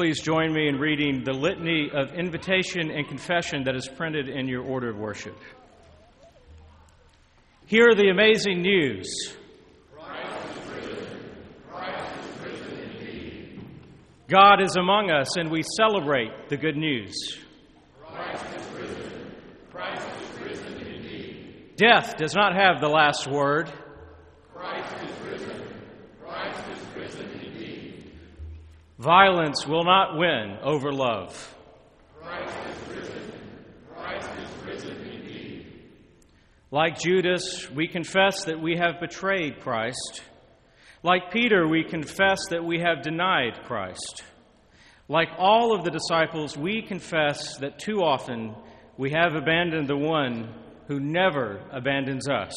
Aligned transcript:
Please 0.00 0.22
join 0.22 0.54
me 0.54 0.66
in 0.66 0.78
reading 0.78 1.24
the 1.24 1.32
litany 1.34 1.90
of 1.92 2.14
invitation 2.14 2.90
and 2.90 3.06
confession 3.06 3.64
that 3.64 3.76
is 3.76 3.86
printed 3.86 4.30
in 4.30 4.48
your 4.48 4.62
order 4.62 4.88
of 4.88 4.96
worship. 4.96 5.36
Hear 7.66 7.94
the 7.94 8.08
amazing 8.08 8.62
news. 8.62 9.34
God 14.26 14.62
is 14.62 14.76
among 14.76 15.10
us, 15.10 15.36
and 15.36 15.50
we 15.50 15.62
celebrate 15.76 16.48
the 16.48 16.56
good 16.56 16.78
news. 16.78 17.38
Death 21.76 22.16
does 22.16 22.34
not 22.34 22.54
have 22.54 22.80
the 22.80 22.88
last 22.88 23.26
word. 23.26 23.70
Violence 29.00 29.66
will 29.66 29.84
not 29.84 30.18
win 30.18 30.58
over 30.62 30.92
love. 30.92 31.56
Like 36.70 37.00
Judas, 37.00 37.70
we 37.70 37.88
confess 37.88 38.44
that 38.44 38.60
we 38.60 38.76
have 38.76 39.00
betrayed 39.00 39.60
Christ. 39.60 40.20
Like 41.02 41.32
Peter, 41.32 41.66
we 41.66 41.82
confess 41.82 42.40
that 42.50 42.62
we 42.62 42.80
have 42.80 43.02
denied 43.02 43.62
Christ. 43.64 44.22
Like 45.08 45.30
all 45.38 45.74
of 45.74 45.82
the 45.82 45.90
disciples, 45.90 46.58
we 46.58 46.82
confess 46.82 47.56
that 47.56 47.78
too 47.78 48.02
often 48.02 48.54
we 48.98 49.12
have 49.12 49.34
abandoned 49.34 49.88
the 49.88 49.96
one 49.96 50.52
who 50.88 51.00
never 51.00 51.62
abandons 51.72 52.28
us. 52.28 52.52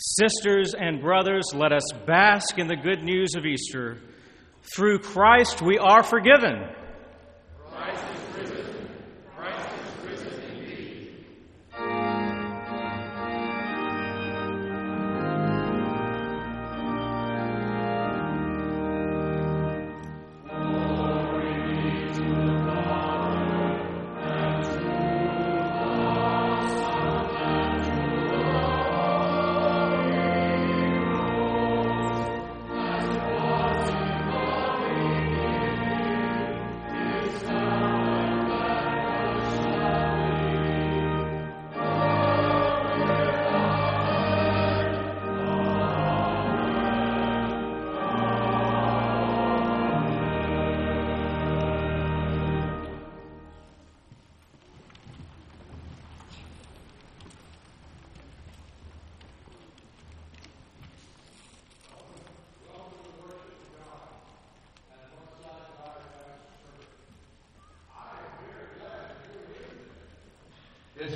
Sisters 0.00 0.74
and 0.78 1.00
brothers, 1.00 1.46
let 1.52 1.72
us 1.72 1.82
bask 2.06 2.56
in 2.56 2.68
the 2.68 2.76
good 2.76 3.02
news 3.02 3.34
of 3.36 3.44
Easter. 3.44 3.98
Through 4.74 5.00
Christ, 5.00 5.60
we 5.60 5.76
are 5.76 6.04
forgiven. 6.04 6.68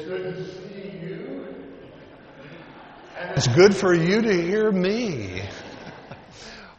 Good 0.04 0.34
to 0.34 0.44
see 0.44 0.90
you. 1.00 1.46
And 3.18 3.30
it's 3.36 3.46
good 3.48 3.74
for 3.74 3.94
you 3.94 4.20
to 4.20 4.32
hear 4.32 4.72
me. 4.72 5.42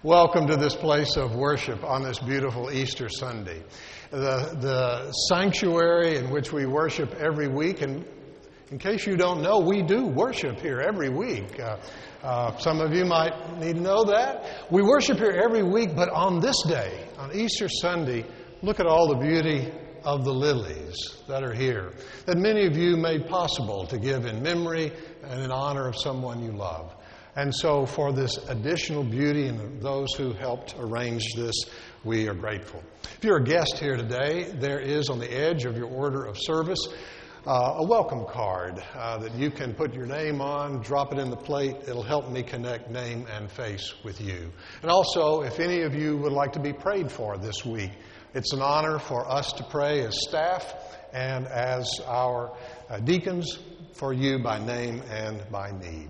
Welcome 0.03 0.47
to 0.47 0.57
this 0.57 0.75
place 0.75 1.15
of 1.15 1.33
worship 1.33 1.85
on 1.85 2.03
this 2.03 2.19
beautiful 2.19 2.69
Easter 2.69 3.07
Sunday. 3.07 3.63
The, 4.11 4.57
the 4.59 5.11
sanctuary 5.29 6.17
in 6.17 6.31
which 6.31 6.51
we 6.51 6.65
worship 6.65 7.15
every 7.15 7.47
week, 7.47 7.81
and 7.81 8.05
in 8.71 8.77
case 8.77 9.07
you 9.07 9.15
don't 9.15 9.41
know, 9.41 9.59
we 9.59 9.81
do 9.81 10.05
worship 10.05 10.59
here 10.59 10.81
every 10.81 11.09
week. 11.09 11.57
Uh, 11.59 11.77
uh, 12.23 12.57
some 12.57 12.81
of 12.81 12.93
you 12.93 13.05
might 13.05 13.57
need 13.57 13.75
to 13.75 13.81
know 13.81 14.03
that. 14.03 14.69
We 14.69 14.81
worship 14.81 15.17
here 15.17 15.41
every 15.43 15.63
week, 15.63 15.95
but 15.95 16.09
on 16.09 16.41
this 16.41 16.61
day, 16.67 17.07
on 17.17 17.33
Easter 17.33 17.69
Sunday, 17.69 18.25
look 18.61 18.81
at 18.81 18.85
all 18.85 19.07
the 19.07 19.15
beauty 19.15 19.71
of 20.03 20.25
the 20.25 20.33
lilies 20.33 20.95
that 21.27 21.43
are 21.43 21.53
here, 21.53 21.93
that 22.25 22.37
many 22.37 22.65
of 22.65 22.77
you 22.77 22.97
made 22.97 23.27
possible 23.27 23.85
to 23.87 23.97
give 23.97 24.25
in 24.25 24.41
memory 24.41 24.91
and 25.23 25.41
in 25.41 25.51
honor 25.51 25.87
of 25.87 25.95
someone 25.97 26.43
you 26.43 26.51
love. 26.51 26.93
And 27.35 27.53
so, 27.53 27.85
for 27.85 28.13
this 28.13 28.37
additional 28.49 29.03
beauty 29.03 29.47
and 29.47 29.81
those 29.81 30.13
who 30.13 30.33
helped 30.33 30.75
arrange 30.77 31.33
this, 31.35 31.55
we 32.03 32.27
are 32.27 32.35
grateful. 32.35 32.83
If 33.17 33.23
you're 33.23 33.37
a 33.37 33.43
guest 33.43 33.79
here 33.79 33.97
today, 33.97 34.51
there 34.59 34.79
is 34.79 35.09
on 35.09 35.17
the 35.19 35.33
edge 35.33 35.65
of 35.65 35.75
your 35.75 35.87
order 35.87 36.25
of 36.25 36.37
service 36.39 36.87
uh, 37.45 37.75
a 37.77 37.85
welcome 37.85 38.25
card 38.25 38.81
uh, 38.95 39.17
that 39.17 39.33
you 39.35 39.51
can 39.51 39.73
put 39.73 39.93
your 39.93 40.05
name 40.05 40.39
on, 40.39 40.81
drop 40.81 41.11
it 41.11 41.19
in 41.19 41.29
the 41.29 41.35
plate. 41.35 41.75
It'll 41.87 42.01
help 42.01 42.29
me 42.29 42.41
connect 42.41 42.89
name 42.89 43.27
and 43.35 43.51
face 43.51 43.93
with 44.03 44.21
you. 44.21 44.49
And 44.81 44.89
also, 44.89 45.41
if 45.41 45.59
any 45.59 45.81
of 45.81 45.93
you 45.93 46.15
would 46.17 46.31
like 46.31 46.53
to 46.53 46.59
be 46.59 46.71
prayed 46.71 47.11
for 47.11 47.37
this 47.37 47.65
week, 47.65 47.91
it's 48.33 48.53
an 48.53 48.61
honor 48.61 48.99
for 48.99 49.29
us 49.29 49.53
to 49.53 49.63
pray 49.63 50.01
as 50.01 50.15
staff 50.27 50.73
and 51.13 51.45
as 51.47 51.87
our 52.07 52.51
uh, 52.89 52.99
deacons 52.99 53.59
for 53.93 54.13
you 54.13 54.39
by 54.39 54.57
name 54.57 55.01
and 55.09 55.43
by 55.51 55.71
need. 55.71 56.09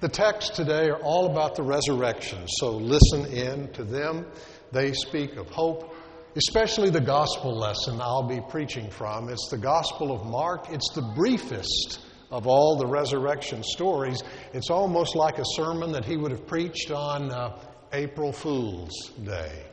The 0.00 0.08
texts 0.08 0.56
today 0.56 0.88
are 0.88 1.00
all 1.02 1.30
about 1.30 1.56
the 1.56 1.62
resurrection, 1.62 2.48
so 2.48 2.70
listen 2.76 3.26
in 3.26 3.70
to 3.74 3.84
them. 3.84 4.26
They 4.72 4.94
speak 4.94 5.36
of 5.36 5.50
hope, 5.50 5.94
especially 6.36 6.88
the 6.88 7.02
gospel 7.02 7.54
lesson 7.54 8.00
I'll 8.00 8.26
be 8.26 8.40
preaching 8.48 8.88
from. 8.88 9.28
It's 9.28 9.48
the 9.50 9.58
Gospel 9.58 10.12
of 10.12 10.24
Mark, 10.24 10.70
it's 10.70 10.90
the 10.94 11.02
briefest 11.14 12.00
of 12.30 12.46
all 12.46 12.78
the 12.78 12.86
resurrection 12.86 13.62
stories. 13.62 14.22
It's 14.54 14.70
almost 14.70 15.14
like 15.16 15.38
a 15.38 15.44
sermon 15.44 15.92
that 15.92 16.06
he 16.06 16.16
would 16.16 16.30
have 16.30 16.46
preached 16.46 16.90
on 16.90 17.30
uh, 17.30 17.58
April 17.92 18.32
Fool's 18.32 19.10
Day. 19.22 19.69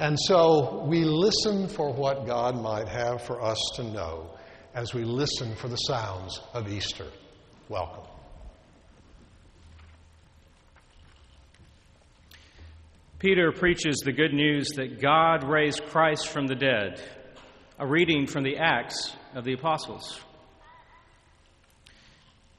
And 0.00 0.16
so 0.26 0.84
we 0.86 1.04
listen 1.04 1.66
for 1.66 1.92
what 1.92 2.24
God 2.24 2.60
might 2.62 2.86
have 2.86 3.20
for 3.22 3.42
us 3.42 3.58
to 3.76 3.82
know 3.82 4.30
as 4.72 4.94
we 4.94 5.02
listen 5.02 5.56
for 5.56 5.66
the 5.66 5.76
sounds 5.76 6.40
of 6.54 6.72
Easter. 6.72 7.06
Welcome. 7.68 8.04
Peter 13.18 13.50
preaches 13.50 13.96
the 14.04 14.12
good 14.12 14.32
news 14.32 14.68
that 14.76 15.00
God 15.00 15.42
raised 15.42 15.84
Christ 15.86 16.28
from 16.28 16.46
the 16.46 16.54
dead, 16.54 17.02
a 17.76 17.84
reading 17.84 18.28
from 18.28 18.44
the 18.44 18.58
Acts 18.58 19.12
of 19.34 19.42
the 19.42 19.54
Apostles. 19.54 20.20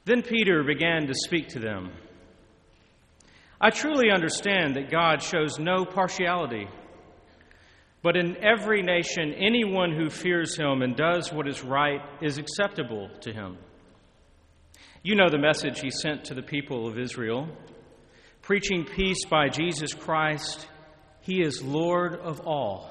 Then 0.04 0.22
Peter 0.22 0.62
began 0.62 1.06
to 1.06 1.14
speak 1.14 1.48
to 1.48 1.58
them. 1.58 1.92
I 3.58 3.70
truly 3.70 4.10
understand 4.10 4.76
that 4.76 4.90
God 4.90 5.22
shows 5.22 5.58
no 5.58 5.86
partiality, 5.86 6.68
but 8.02 8.16
in 8.16 8.36
every 8.42 8.82
nation, 8.82 9.34
anyone 9.34 9.92
who 9.92 10.08
fears 10.08 10.56
him 10.56 10.82
and 10.82 10.96
does 10.96 11.32
what 11.32 11.46
is 11.46 11.62
right 11.62 12.00
is 12.22 12.38
acceptable 12.38 13.10
to 13.20 13.32
him. 13.32 13.58
You 15.02 15.14
know 15.14 15.28
the 15.30 15.38
message 15.38 15.80
he 15.80 15.90
sent 15.90 16.24
to 16.26 16.34
the 16.34 16.42
people 16.42 16.86
of 16.86 16.98
Israel 16.98 17.48
preaching 18.42 18.84
peace 18.84 19.24
by 19.30 19.48
Jesus 19.48 19.94
Christ. 19.94 20.66
He 21.20 21.42
is 21.42 21.62
Lord 21.62 22.14
of 22.14 22.40
all. 22.46 22.90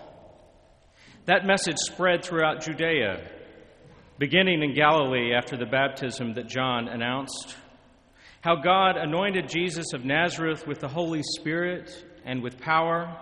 That 1.25 1.45
message 1.45 1.77
spread 1.77 2.23
throughout 2.23 2.61
Judea, 2.61 3.29
beginning 4.17 4.63
in 4.63 4.73
Galilee 4.73 5.33
after 5.35 5.57
the 5.57 5.65
baptism 5.65 6.33
that 6.35 6.47
John 6.47 6.87
announced. 6.87 7.55
How 8.41 8.55
God 8.55 8.95
anointed 8.95 9.49
Jesus 9.49 9.93
of 9.93 10.05
Nazareth 10.05 10.65
with 10.65 10.79
the 10.79 10.87
Holy 10.87 11.23
Spirit 11.23 11.91
and 12.25 12.41
with 12.41 12.59
power. 12.59 13.19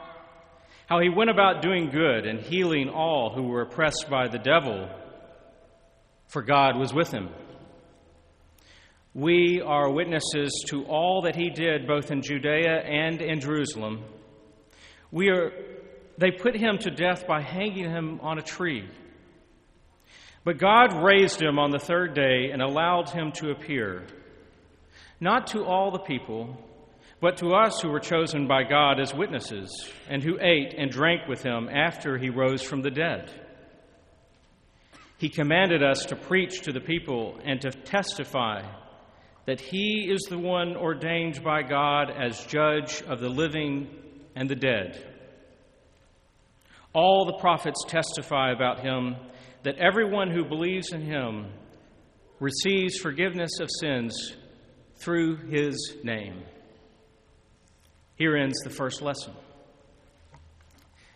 How 0.87 1.01
he 1.01 1.09
went 1.09 1.29
about 1.29 1.61
doing 1.61 1.89
good 1.89 2.25
and 2.25 2.39
healing 2.39 2.87
all 2.87 3.33
who 3.35 3.43
were 3.43 3.61
oppressed 3.61 4.09
by 4.09 4.29
the 4.29 4.39
devil, 4.39 4.87
for 6.27 6.41
God 6.41 6.77
was 6.77 6.93
with 6.93 7.11
him. 7.11 7.29
We 9.13 9.61
are 9.61 9.91
witnesses 9.91 10.63
to 10.69 10.85
all 10.85 11.23
that 11.23 11.35
he 11.35 11.49
did 11.49 11.87
both 11.87 12.09
in 12.09 12.21
Judea 12.21 12.83
and 12.85 13.21
in 13.21 13.41
Jerusalem. 13.41 14.01
We 15.11 15.29
are, 15.29 15.51
they 16.17 16.31
put 16.31 16.55
him 16.55 16.77
to 16.77 16.89
death 16.89 17.27
by 17.27 17.41
hanging 17.41 17.89
him 17.89 18.21
on 18.21 18.37
a 18.37 18.41
tree. 18.41 18.87
But 20.45 20.57
God 20.57 21.03
raised 21.03 21.41
him 21.41 21.59
on 21.59 21.71
the 21.71 21.79
third 21.79 22.13
day 22.13 22.51
and 22.53 22.61
allowed 22.61 23.09
him 23.09 23.33
to 23.33 23.49
appear, 23.51 24.03
not 25.19 25.47
to 25.47 25.65
all 25.65 25.91
the 25.91 25.99
people, 25.99 26.55
but 27.19 27.37
to 27.37 27.53
us 27.53 27.81
who 27.81 27.89
were 27.89 27.99
chosen 27.99 28.47
by 28.47 28.63
God 28.63 28.99
as 28.99 29.13
witnesses, 29.13 29.69
and 30.07 30.23
who 30.23 30.37
ate 30.39 30.75
and 30.77 30.91
drank 30.91 31.27
with 31.27 31.41
him 31.41 31.67
after 31.69 32.17
he 32.17 32.29
rose 32.29 32.61
from 32.61 32.81
the 32.81 32.91
dead. 32.91 33.31
He 35.17 35.29
commanded 35.29 35.81
us 35.81 36.05
to 36.05 36.15
preach 36.15 36.61
to 36.61 36.71
the 36.71 36.79
people 36.79 37.39
and 37.43 37.59
to 37.61 37.71
testify 37.71 38.61
that 39.45 39.59
he 39.59 40.11
is 40.11 40.21
the 40.29 40.37
one 40.37 40.75
ordained 40.75 41.43
by 41.43 41.63
God 41.63 42.11
as 42.11 42.45
judge 42.45 43.01
of 43.03 43.19
the 43.19 43.29
living 43.29 43.87
and 44.35 44.47
the 44.47 44.55
dead. 44.55 45.03
All 46.93 47.25
the 47.25 47.37
prophets 47.39 47.83
testify 47.87 48.51
about 48.51 48.81
him 48.81 49.15
that 49.63 49.77
everyone 49.77 50.29
who 50.29 50.45
believes 50.45 50.91
in 50.91 51.01
him 51.01 51.47
receives 52.39 52.99
forgiveness 52.99 53.59
of 53.59 53.69
sins 53.79 54.35
through 54.97 55.37
his 55.47 55.95
name. 56.03 56.43
Here 58.17 58.35
ends 58.35 58.57
the 58.63 58.69
first 58.69 59.01
lesson. 59.01 59.33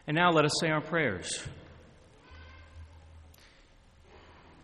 And 0.08 0.16
now 0.16 0.32
let 0.32 0.46
us 0.46 0.54
say 0.60 0.70
our 0.70 0.82
prayers. 0.82 1.44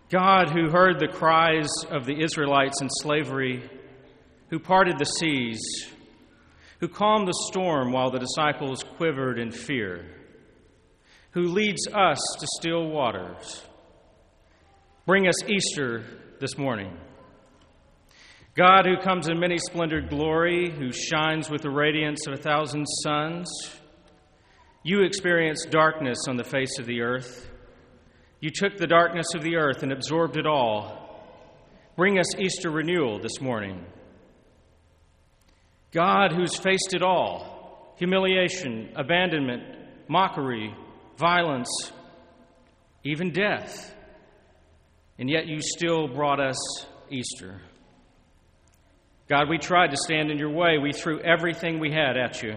God, 0.10 0.52
who 0.52 0.70
heard 0.70 1.00
the 1.00 1.08
cries 1.08 1.68
of 1.90 2.06
the 2.06 2.22
Israelites 2.22 2.82
in 2.82 2.90
slavery, 2.90 3.70
who 4.50 4.60
parted 4.60 4.98
the 4.98 5.06
seas, 5.06 5.60
who 6.80 6.88
calmed 6.88 7.28
the 7.28 7.48
storm 7.50 7.92
while 7.92 8.12
the 8.12 8.20
disciples 8.20 8.84
quivered 8.96 9.40
in 9.40 9.52
fear, 9.52 10.06
who 11.32 11.44
leads 11.44 11.88
us 11.88 12.20
to 12.40 12.48
still 12.58 12.88
waters, 12.88 13.64
bring 15.06 15.28
us 15.28 15.44
Easter 15.50 16.06
this 16.40 16.58
morning. 16.58 16.96
God, 18.58 18.88
who 18.88 18.98
comes 18.98 19.30
in 19.30 19.40
many 19.40 19.60
splendored 19.60 20.10
glory, 20.10 20.72
who 20.72 20.92
shines 20.92 21.48
with 21.48 21.62
the 21.62 21.70
radiance 21.70 22.26
of 22.26 22.34
a 22.34 22.42
thousand 22.42 22.88
suns, 23.04 23.48
you 24.82 25.04
experienced 25.04 25.70
darkness 25.70 26.18
on 26.28 26.38
the 26.38 26.44
face 26.44 26.80
of 26.80 26.88
the 26.88 27.02
earth. 27.02 27.48
You 28.40 28.50
took 28.50 28.76
the 28.76 28.88
darkness 28.88 29.28
of 29.36 29.44
the 29.44 29.58
earth 29.58 29.84
and 29.84 29.92
absorbed 29.92 30.38
it 30.38 30.48
all. 30.48 31.24
Bring 31.96 32.18
us 32.18 32.36
Easter 32.40 32.72
renewal 32.72 33.20
this 33.20 33.40
morning. 33.40 33.86
God, 35.92 36.32
who's 36.32 36.56
faced 36.56 36.96
it 36.96 37.04
all 37.04 37.94
humiliation, 37.98 38.90
abandonment, 38.96 39.64
mockery, 40.08 40.74
violence, 41.18 41.92
even 43.04 43.32
death, 43.32 43.94
and 45.20 45.30
yet 45.30 45.46
you 45.46 45.62
still 45.62 46.08
brought 46.08 46.40
us 46.40 46.58
Easter. 47.12 47.62
God, 49.30 49.50
we 49.50 49.58
tried 49.58 49.92
to 49.92 49.98
stand 49.98 50.32
in 50.32 50.38
your 50.38 50.50
way. 50.50 50.78
We 50.78 50.94
threw 50.94 51.20
everything 51.20 51.80
we 51.80 51.92
had 51.92 52.18
at 52.18 52.42
you. 52.42 52.56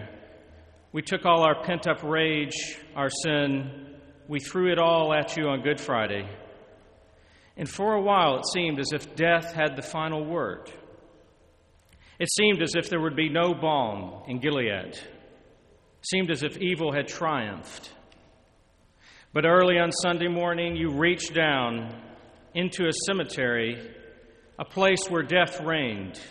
We 0.93 1.01
took 1.01 1.25
all 1.25 1.43
our 1.43 1.63
pent 1.63 1.87
up 1.87 2.03
rage, 2.03 2.77
our 2.95 3.09
sin, 3.09 3.91
we 4.31 4.39
threw 4.39 4.71
it 4.71 4.79
all 4.79 5.13
at 5.13 5.35
you 5.35 5.49
on 5.49 5.61
Good 5.61 5.81
Friday. 5.81 6.25
And 7.57 7.67
for 7.67 7.95
a 7.95 8.01
while, 8.01 8.37
it 8.37 8.45
seemed 8.53 8.79
as 8.79 8.93
if 8.93 9.13
death 9.15 9.53
had 9.53 9.75
the 9.75 9.81
final 9.81 10.23
word. 10.23 10.71
It 12.17 12.29
seemed 12.31 12.61
as 12.61 12.75
if 12.75 12.89
there 12.89 13.01
would 13.01 13.17
be 13.17 13.27
no 13.27 13.53
balm 13.53 14.23
in 14.29 14.39
Gilead. 14.39 14.93
It 14.93 16.07
seemed 16.09 16.31
as 16.31 16.43
if 16.43 16.57
evil 16.57 16.93
had 16.93 17.09
triumphed. 17.09 17.93
But 19.33 19.45
early 19.45 19.77
on 19.77 19.91
Sunday 19.91 20.29
morning, 20.29 20.77
you 20.77 20.91
reached 20.91 21.33
down 21.33 21.93
into 22.53 22.87
a 22.87 22.93
cemetery, 23.05 23.93
a 24.57 24.63
place 24.63 25.09
where 25.09 25.23
death 25.23 25.59
reigned 25.59 26.21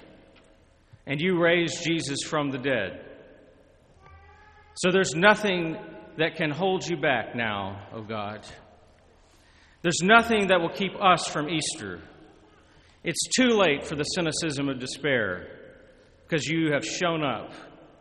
and 1.10 1.20
you 1.20 1.36
raised 1.36 1.82
Jesus 1.82 2.20
from 2.24 2.52
the 2.52 2.58
dead. 2.58 3.04
So 4.76 4.92
there's 4.92 5.12
nothing 5.12 5.76
that 6.18 6.36
can 6.36 6.52
hold 6.52 6.88
you 6.88 6.96
back 6.96 7.34
now, 7.34 7.88
O 7.92 7.98
oh 7.98 8.02
God. 8.02 8.46
There's 9.82 10.02
nothing 10.04 10.46
that 10.48 10.60
will 10.60 10.70
keep 10.70 10.92
us 11.02 11.26
from 11.26 11.48
Easter. 11.48 12.00
It's 13.02 13.26
too 13.36 13.48
late 13.48 13.84
for 13.84 13.96
the 13.96 14.04
cynicism 14.04 14.68
of 14.68 14.78
despair 14.78 15.48
because 16.22 16.46
you 16.46 16.72
have 16.72 16.84
shown 16.84 17.24
up 17.24 17.54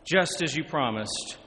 just 0.05 0.43
as 0.43 0.55
you 0.55 0.63
promised, 0.63 1.39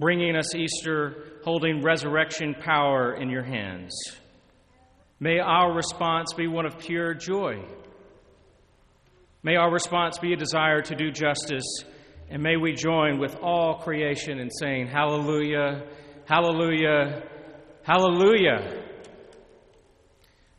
bringing 0.00 0.34
us 0.34 0.54
Easter, 0.54 1.24
holding 1.44 1.82
resurrection 1.82 2.54
power 2.58 3.12
in 3.12 3.28
your 3.28 3.44
hands. 3.44 3.92
May 5.20 5.40
our 5.40 5.74
response 5.74 6.32
be 6.32 6.46
one 6.46 6.64
of 6.64 6.78
pure 6.78 7.12
joy 7.12 7.62
May 9.44 9.56
our 9.56 9.72
response 9.72 10.18
be 10.18 10.32
a 10.32 10.36
desire 10.36 10.82
to 10.82 10.94
do 10.94 11.10
justice, 11.10 11.66
and 12.30 12.42
may 12.42 12.56
we 12.56 12.74
join 12.74 13.18
with 13.18 13.34
all 13.42 13.80
creation 13.80 14.38
in 14.38 14.50
saying, 14.50 14.86
Hallelujah, 14.86 15.82
Hallelujah, 16.26 17.24
Hallelujah. 17.82 18.84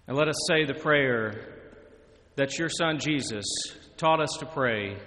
And 0.06 0.18
let 0.18 0.28
us 0.28 0.36
say 0.50 0.66
the 0.66 0.74
prayer 0.74 1.62
that 2.36 2.60
your 2.60 2.68
Son 2.68 3.00
Jesus 3.00 3.46
taught 3.96 4.20
us 4.20 4.36
to 4.40 4.46
pray, 4.46 4.98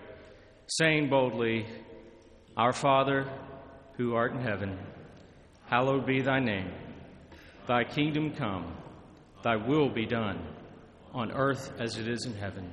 saying 0.67 1.11
boldly, 1.11 1.67
Our 2.57 2.73
Father, 2.73 3.31
who 3.99 4.15
art 4.15 4.33
in 4.33 4.41
heaven, 4.41 4.79
hallowed 5.67 6.07
be 6.07 6.23
thy 6.23 6.41
name. 6.41 6.73
Thy 7.67 7.85
kingdom 7.85 8.33
come, 8.35 8.75
thy 9.43 9.57
will 9.57 9.91
be 9.91 10.07
done, 10.07 10.47
on 11.13 11.31
earth 11.31 11.73
as 11.79 11.99
it 11.99 12.09
is 12.09 12.25
in 12.25 12.35
heaven. 12.35 12.73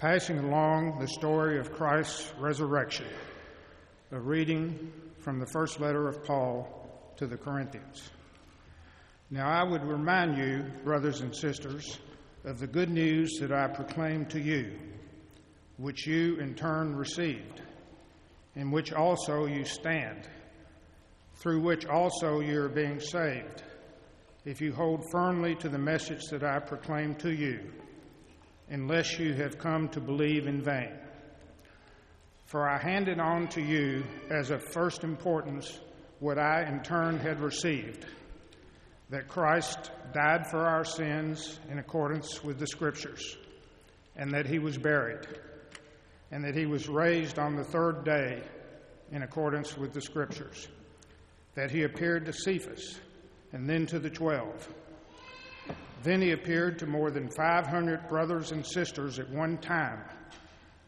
Passing 0.00 0.38
along 0.38 0.98
the 0.98 1.06
story 1.06 1.58
of 1.58 1.72
Christ's 1.72 2.32
resurrection, 2.38 3.04
a 4.12 4.18
reading 4.18 4.90
from 5.18 5.38
the 5.38 5.46
first 5.52 5.78
letter 5.78 6.08
of 6.08 6.24
Paul 6.24 6.88
to 7.18 7.26
the 7.26 7.36
Corinthians. 7.36 8.08
Now, 9.30 9.46
I 9.46 9.62
would 9.62 9.84
remind 9.84 10.38
you, 10.38 10.64
brothers 10.84 11.20
and 11.20 11.36
sisters, 11.36 11.98
of 12.44 12.60
the 12.60 12.66
good 12.66 12.88
news 12.88 13.36
that 13.40 13.52
I 13.52 13.68
proclaimed 13.68 14.30
to 14.30 14.40
you, 14.40 14.72
which 15.76 16.06
you 16.06 16.36
in 16.36 16.54
turn 16.54 16.96
received, 16.96 17.60
in 18.56 18.70
which 18.70 18.94
also 18.94 19.44
you 19.44 19.66
stand, 19.66 20.26
through 21.42 21.60
which 21.60 21.84
also 21.84 22.40
you 22.40 22.62
are 22.62 22.70
being 22.70 23.00
saved, 23.00 23.64
if 24.46 24.62
you 24.62 24.72
hold 24.72 25.04
firmly 25.12 25.56
to 25.56 25.68
the 25.68 25.78
message 25.78 26.22
that 26.30 26.42
I 26.42 26.58
proclaimed 26.58 27.18
to 27.18 27.34
you 27.34 27.60
unless 28.70 29.18
you 29.18 29.34
have 29.34 29.58
come 29.58 29.88
to 29.88 30.00
believe 30.00 30.46
in 30.46 30.62
vain. 30.62 30.92
For 32.46 32.68
I 32.68 32.78
handed 32.78 33.20
on 33.20 33.48
to 33.48 33.60
you 33.60 34.04
as 34.30 34.50
of 34.50 34.62
first 34.72 35.04
importance 35.04 35.78
what 36.20 36.38
I 36.38 36.64
in 36.68 36.82
turn 36.82 37.18
had 37.18 37.40
received 37.40 38.06
that 39.10 39.26
Christ 39.26 39.90
died 40.14 40.46
for 40.46 40.66
our 40.66 40.84
sins 40.84 41.58
in 41.68 41.78
accordance 41.78 42.44
with 42.44 42.58
the 42.58 42.66
Scriptures, 42.66 43.36
and 44.16 44.32
that 44.32 44.46
he 44.46 44.60
was 44.60 44.78
buried, 44.78 45.26
and 46.30 46.44
that 46.44 46.54
he 46.54 46.64
was 46.64 46.88
raised 46.88 47.38
on 47.38 47.56
the 47.56 47.64
third 47.64 48.04
day 48.04 48.40
in 49.10 49.22
accordance 49.22 49.76
with 49.76 49.92
the 49.92 50.00
Scriptures, 50.00 50.68
that 51.56 51.72
he 51.72 51.82
appeared 51.82 52.24
to 52.26 52.32
Cephas, 52.32 53.00
and 53.52 53.68
then 53.68 53.84
to 53.86 53.98
the 53.98 54.10
twelve. 54.10 54.68
Then 56.02 56.22
he 56.22 56.32
appeared 56.32 56.78
to 56.78 56.86
more 56.86 57.10
than 57.10 57.28
500 57.28 58.08
brothers 58.08 58.52
and 58.52 58.64
sisters 58.66 59.18
at 59.18 59.28
one 59.28 59.58
time, 59.58 60.00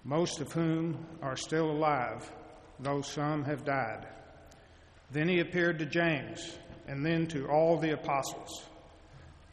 most 0.04 0.40
of 0.40 0.52
whom 0.52 1.06
are 1.20 1.36
still 1.36 1.70
alive, 1.70 2.30
though 2.80 3.02
some 3.02 3.44
have 3.44 3.64
died. 3.64 4.06
Then 5.10 5.28
he 5.28 5.40
appeared 5.40 5.78
to 5.80 5.86
James, 5.86 6.58
and 6.88 7.04
then 7.04 7.26
to 7.28 7.46
all 7.48 7.78
the 7.78 7.92
apostles. 7.92 8.64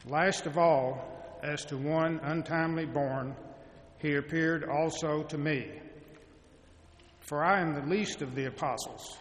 Last 0.06 0.46
of 0.46 0.56
all, 0.56 1.38
as 1.42 1.64
to 1.66 1.76
one 1.76 2.20
untimely 2.22 2.86
born, 2.86 3.36
he 3.98 4.14
appeared 4.14 4.64
also 4.64 5.22
to 5.24 5.36
me. 5.36 5.68
For 7.20 7.44
I 7.44 7.60
am 7.60 7.74
the 7.74 7.94
least 7.94 8.22
of 8.22 8.34
the 8.34 8.46
apostles, 8.46 9.18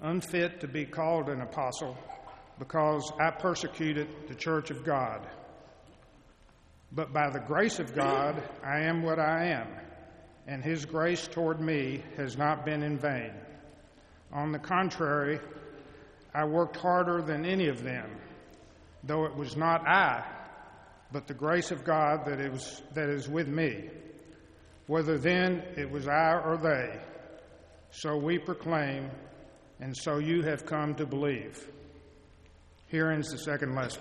unfit 0.00 0.60
to 0.60 0.66
be 0.66 0.86
called 0.86 1.28
an 1.28 1.42
apostle 1.42 1.96
because 2.58 3.12
I 3.20 3.30
persecuted 3.30 4.08
the 4.28 4.34
church 4.34 4.70
of 4.70 4.84
God. 4.84 5.26
But 6.92 7.12
by 7.12 7.30
the 7.30 7.40
grace 7.40 7.78
of 7.78 7.94
God, 7.94 8.42
I 8.64 8.80
am 8.80 9.02
what 9.02 9.18
I 9.18 9.46
am, 9.46 9.68
and 10.46 10.62
His 10.62 10.84
grace 10.86 11.28
toward 11.28 11.60
me 11.60 12.02
has 12.16 12.36
not 12.36 12.64
been 12.64 12.82
in 12.82 12.96
vain. 12.96 13.32
On 14.32 14.52
the 14.52 14.58
contrary, 14.58 15.40
I 16.34 16.44
worked 16.44 16.76
harder 16.76 17.22
than 17.22 17.44
any 17.44 17.68
of 17.68 17.82
them, 17.82 18.10
though 19.04 19.24
it 19.24 19.34
was 19.34 19.56
not 19.56 19.86
I, 19.86 20.24
but 21.12 21.26
the 21.26 21.34
grace 21.34 21.70
of 21.70 21.84
God 21.84 22.24
that 22.26 22.40
is, 22.40 22.82
that 22.94 23.08
is 23.08 23.28
with 23.28 23.48
me. 23.48 23.90
Whether 24.86 25.18
then 25.18 25.62
it 25.76 25.90
was 25.90 26.08
I 26.08 26.34
or 26.34 26.56
they, 26.56 26.98
so 27.90 28.16
we 28.16 28.38
proclaim, 28.38 29.10
and 29.80 29.94
so 29.96 30.18
you 30.18 30.42
have 30.42 30.64
come 30.64 30.94
to 30.96 31.06
believe. 31.06 31.68
Here 32.88 33.10
ends 33.10 33.30
the 33.30 33.36
second 33.36 33.74
lesson. 33.74 34.00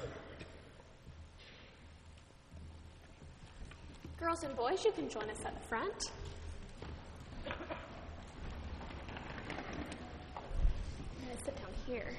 Girls 4.17 4.43
and 4.43 4.56
boys, 4.56 4.86
you 4.86 4.93
can 4.93 5.10
join 5.10 5.30
us 5.30 5.43
up 5.45 5.62
front. 5.67 6.12
I'm 7.45 7.54
going 11.26 11.38
to 11.38 11.43
sit 11.43 11.56
down 11.58 11.71
here. 11.86 12.13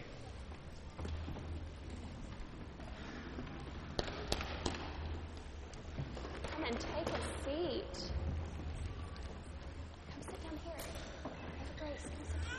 Come 6.52 6.64
and 6.64 6.78
take 6.78 7.08
a 7.08 7.20
seat. 7.44 8.10
Come 10.12 10.22
sit 10.22 10.42
down 10.42 10.58
here. 10.64 10.84
Grace, 11.78 12.02
come 12.02 12.24
sit 12.26 12.42
down. 12.44 12.58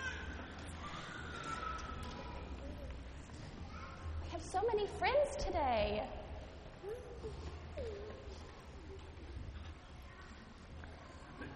We 4.24 4.30
have 4.32 4.39
so 4.52 4.60
many 4.74 4.88
friends 4.98 5.36
today. 5.38 6.04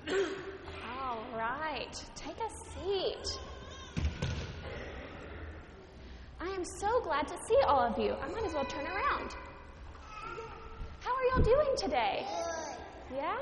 All 0.08 1.26
right, 1.36 2.04
take 2.16 2.36
a 2.38 2.50
seat. 2.70 3.40
I 6.40 6.50
am 6.50 6.64
so 6.64 7.02
glad 7.02 7.28
to 7.30 7.34
see 7.48 7.58
all 7.66 7.80
of 7.80 7.98
you. 7.98 8.16
I 8.22 8.28
might 8.30 8.46
as 8.46 8.54
well 8.54 8.66
turn 8.66 8.86
around. 8.86 9.36
How 11.00 11.16
are 11.16 11.24
y'all 11.32 11.44
doing 11.44 11.76
today? 11.76 12.28
Yeah? 13.16 13.38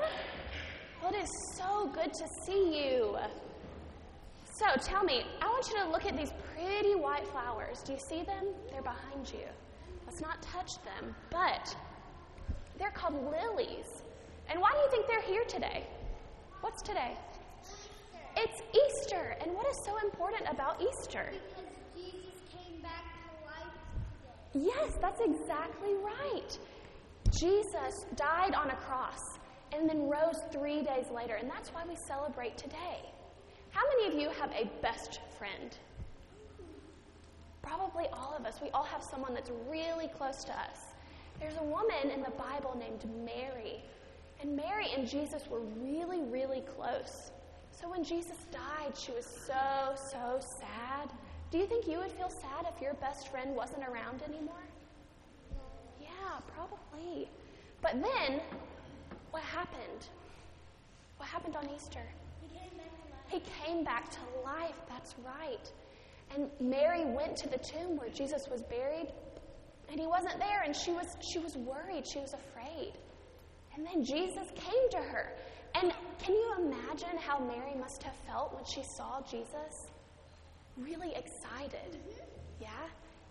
Well, 1.02 1.12
it 1.12 1.24
is 1.24 1.30
so 1.58 1.90
good 1.92 2.14
to 2.14 2.26
see 2.46 2.84
you. 2.84 3.18
So 4.54 4.66
tell 4.82 5.02
me, 5.02 5.24
I 5.40 5.46
want 5.46 5.66
you 5.70 5.78
to 5.78 5.88
look 5.88 6.04
at 6.04 6.14
these 6.14 6.30
pretty 6.54 6.94
white 6.94 7.26
flowers. 7.28 7.82
Do 7.82 7.92
you 7.92 7.98
see 7.98 8.22
them? 8.22 8.44
They're 8.70 8.82
behind 8.82 9.32
you. 9.32 9.46
Let's 10.04 10.20
not 10.20 10.42
touch 10.42 10.74
them, 10.84 11.14
but 11.30 11.74
they're 12.78 12.90
called 12.90 13.14
lilies. 13.14 14.02
And 14.50 14.60
why 14.60 14.72
do 14.72 14.78
you 14.78 14.90
think 14.90 15.06
they're 15.06 15.22
here 15.22 15.44
today? 15.48 15.86
What's 16.60 16.82
today? 16.82 17.16
It's 18.36 18.60
Easter. 18.76 19.36
And 19.40 19.54
what 19.54 19.66
is 19.68 19.78
so 19.86 19.96
important 20.04 20.42
about 20.50 20.82
Easter? 20.82 21.32
Because 21.32 21.64
Jesus 21.96 22.38
came 22.52 22.82
back 22.82 23.04
to 23.24 23.46
life 23.46 23.72
today. 24.52 24.66
Yes, 24.66 24.98
that's 25.00 25.22
exactly 25.22 25.94
right. 25.94 26.58
Jesus 27.30 28.04
died 28.16 28.54
on 28.54 28.68
a 28.68 28.76
cross 28.76 29.38
and 29.72 29.88
then 29.88 30.10
rose 30.10 30.42
three 30.52 30.82
days 30.82 31.06
later, 31.14 31.36
and 31.36 31.50
that's 31.50 31.70
why 31.70 31.84
we 31.88 31.96
celebrate 31.96 32.58
today. 32.58 33.00
How 33.72 33.82
many 33.96 34.14
of 34.14 34.20
you 34.20 34.28
have 34.30 34.50
a 34.52 34.70
best 34.80 35.20
friend? 35.38 35.76
Probably 37.62 38.06
all 38.12 38.34
of 38.38 38.44
us. 38.44 38.60
We 38.62 38.70
all 38.70 38.84
have 38.84 39.02
someone 39.02 39.34
that's 39.34 39.50
really 39.68 40.08
close 40.08 40.44
to 40.44 40.52
us. 40.52 40.92
There's 41.40 41.56
a 41.56 41.64
woman 41.64 42.10
in 42.14 42.22
the 42.22 42.30
Bible 42.30 42.76
named 42.78 43.04
Mary, 43.24 43.82
and 44.40 44.54
Mary 44.54 44.88
and 44.96 45.08
Jesus 45.08 45.48
were 45.50 45.60
really, 45.80 46.20
really 46.22 46.62
close. 46.76 47.30
So 47.72 47.88
when 47.88 48.04
Jesus 48.04 48.36
died, 48.52 48.96
she 48.96 49.12
was 49.12 49.24
so, 49.24 49.94
so 49.96 50.38
sad. 50.38 51.10
Do 51.50 51.58
you 51.58 51.66
think 51.66 51.88
you 51.88 51.98
would 51.98 52.12
feel 52.12 52.30
sad 52.30 52.66
if 52.74 52.80
your 52.80 52.94
best 52.94 53.28
friend 53.28 53.56
wasn't 53.56 53.82
around 53.84 54.22
anymore? 54.22 54.54
Yeah, 56.00 56.08
probably. 56.54 57.28
But 57.80 57.94
then, 57.94 58.40
what 59.30 59.42
happened? 59.42 60.06
What 61.16 61.28
happened 61.28 61.56
on 61.56 61.68
Easter? 61.74 62.04
He 63.32 63.40
came 63.64 63.82
back 63.84 64.10
to 64.10 64.18
life. 64.20 64.22
Came 64.24 64.36
back 64.36 64.36
to 64.36 64.44
life, 64.44 64.74
that's 64.88 65.14
right. 65.24 65.72
And 66.34 66.50
Mary 66.60 67.04
went 67.04 67.36
to 67.38 67.48
the 67.48 67.58
tomb 67.58 67.96
where 67.96 68.08
Jesus 68.10 68.48
was 68.50 68.62
buried, 68.62 69.12
and 69.90 69.98
he 69.98 70.06
wasn't 70.06 70.38
there, 70.38 70.62
and 70.64 70.74
she 70.74 70.92
was, 70.92 71.16
she 71.20 71.38
was 71.38 71.56
worried, 71.56 72.06
she 72.06 72.18
was 72.18 72.34
afraid. 72.34 72.92
And 73.74 73.86
then 73.86 74.04
Jesus 74.04 74.48
came 74.54 74.90
to 74.90 74.98
her. 74.98 75.32
And 75.74 75.92
can 76.18 76.34
you 76.34 76.54
imagine 76.58 77.16
how 77.18 77.38
Mary 77.38 77.74
must 77.78 78.02
have 78.02 78.14
felt 78.26 78.54
when 78.54 78.64
she 78.64 78.82
saw 78.82 79.22
Jesus? 79.22 79.88
Really 80.76 81.14
excited. 81.14 81.92
Mm-hmm. 81.92 82.24
Yeah? 82.60 82.68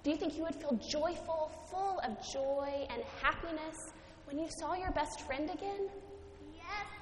Do 0.04 0.10
you 0.10 0.18
think 0.18 0.36
you 0.36 0.44
would 0.44 0.56
feel 0.56 0.80
joyful, 0.90 1.52
full 1.70 2.00
of 2.04 2.18
joy 2.34 2.88
and 2.90 3.04
happiness 3.22 3.92
when 4.26 4.40
you 4.40 4.48
saw 4.50 4.74
your 4.74 4.92
best 4.92 5.22
friend 5.22 5.50
again? 5.50 5.90
Yes. 6.56 7.01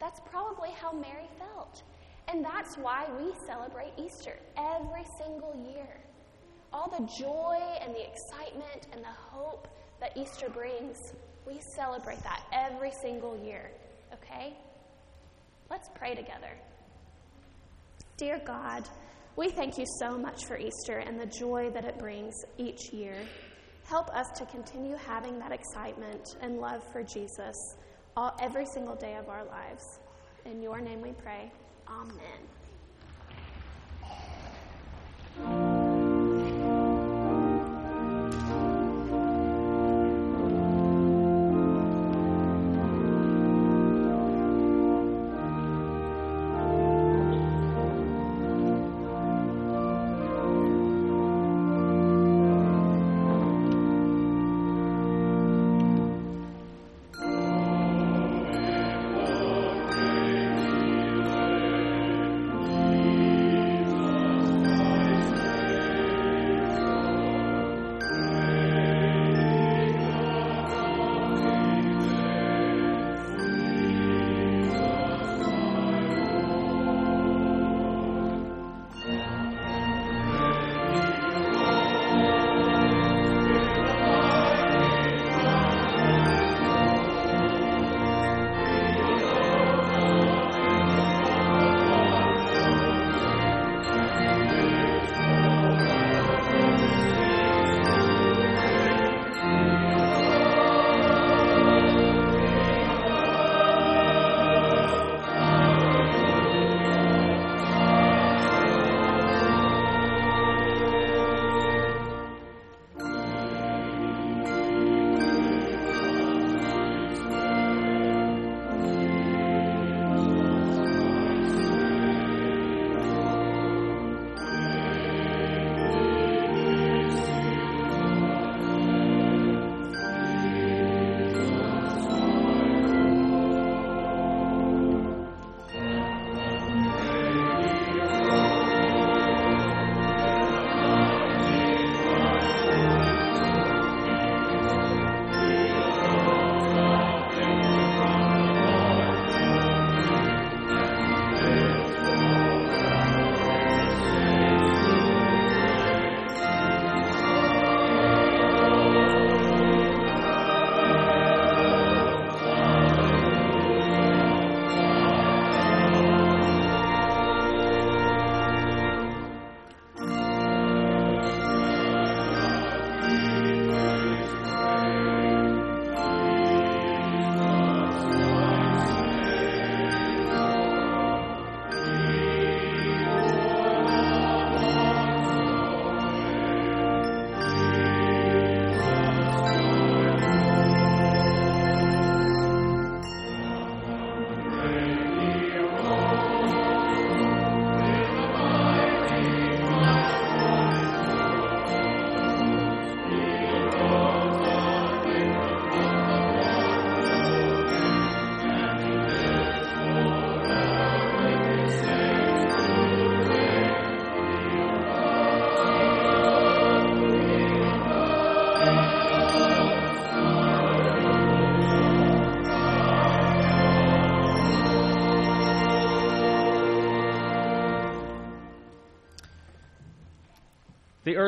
That's 0.00 0.20
probably 0.30 0.70
how 0.70 0.92
Mary 0.92 1.28
felt. 1.38 1.82
And 2.28 2.44
that's 2.44 2.76
why 2.76 3.06
we 3.18 3.32
celebrate 3.46 3.92
Easter 3.96 4.38
every 4.56 5.04
single 5.18 5.54
year. 5.72 5.88
All 6.72 6.90
the 6.90 7.08
joy 7.18 7.58
and 7.82 7.94
the 7.94 8.06
excitement 8.06 8.86
and 8.92 9.02
the 9.02 9.08
hope 9.08 9.66
that 10.00 10.16
Easter 10.16 10.48
brings, 10.50 10.98
we 11.46 11.60
celebrate 11.74 12.22
that 12.22 12.42
every 12.52 12.92
single 13.02 13.36
year. 13.36 13.70
Okay? 14.12 14.54
Let's 15.70 15.88
pray 15.94 16.14
together. 16.14 16.50
Dear 18.18 18.40
God, 18.44 18.88
we 19.36 19.48
thank 19.50 19.78
you 19.78 19.86
so 19.98 20.18
much 20.18 20.44
for 20.44 20.58
Easter 20.58 20.98
and 20.98 21.18
the 21.18 21.26
joy 21.26 21.70
that 21.70 21.84
it 21.84 21.98
brings 21.98 22.34
each 22.58 22.92
year. 22.92 23.16
Help 23.84 24.10
us 24.10 24.26
to 24.36 24.44
continue 24.46 24.96
having 24.96 25.38
that 25.38 25.52
excitement 25.52 26.36
and 26.42 26.58
love 26.58 26.82
for 26.92 27.02
Jesus 27.02 27.54
all, 28.18 28.34
every 28.40 28.66
single 28.66 28.96
day 28.96 29.14
of 29.14 29.28
our 29.28 29.44
lives. 29.44 30.00
In 30.44 30.60
your 30.60 30.80
name 30.80 31.00
we 31.00 31.12
pray. 31.12 31.52
Amen. 31.88 32.40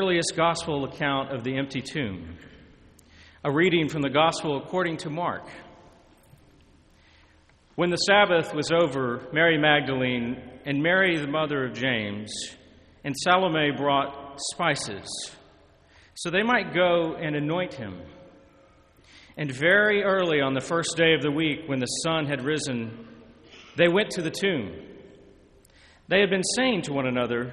Earliest 0.01 0.33
gospel 0.35 0.85
account 0.85 1.31
of 1.31 1.45
the 1.45 1.59
empty 1.59 1.83
tomb. 1.83 2.39
A 3.45 3.53
reading 3.53 3.91
from 3.91 4.01
the 4.01 4.09
gospel 4.09 4.57
according 4.57 4.97
to 4.97 5.11
Mark. 5.11 5.47
When 7.75 7.91
the 7.91 7.97
Sabbath 7.97 8.55
was 8.55 8.71
over, 8.73 9.29
Mary 9.35 9.59
Magdalene 9.59 10.41
and 10.65 10.83
Mary, 10.83 11.19
the 11.19 11.27
mother 11.27 11.67
of 11.67 11.75
James, 11.75 12.33
and 13.05 13.15
Salome 13.15 13.73
brought 13.77 14.41
spices 14.53 15.07
so 16.15 16.31
they 16.31 16.43
might 16.43 16.73
go 16.73 17.15
and 17.15 17.37
anoint 17.37 17.75
him. 17.75 18.01
And 19.37 19.51
very 19.51 20.03
early 20.03 20.41
on 20.41 20.55
the 20.55 20.63
first 20.63 20.97
day 20.97 21.13
of 21.13 21.21
the 21.21 21.31
week, 21.31 21.61
when 21.67 21.79
the 21.79 21.87
sun 22.05 22.25
had 22.25 22.43
risen, 22.43 23.07
they 23.77 23.89
went 23.89 24.13
to 24.13 24.23
the 24.23 24.31
tomb. 24.31 24.73
They 26.09 26.21
had 26.21 26.31
been 26.31 26.45
saying 26.57 26.83
to 26.83 26.95
one 26.95 27.07
another, 27.07 27.53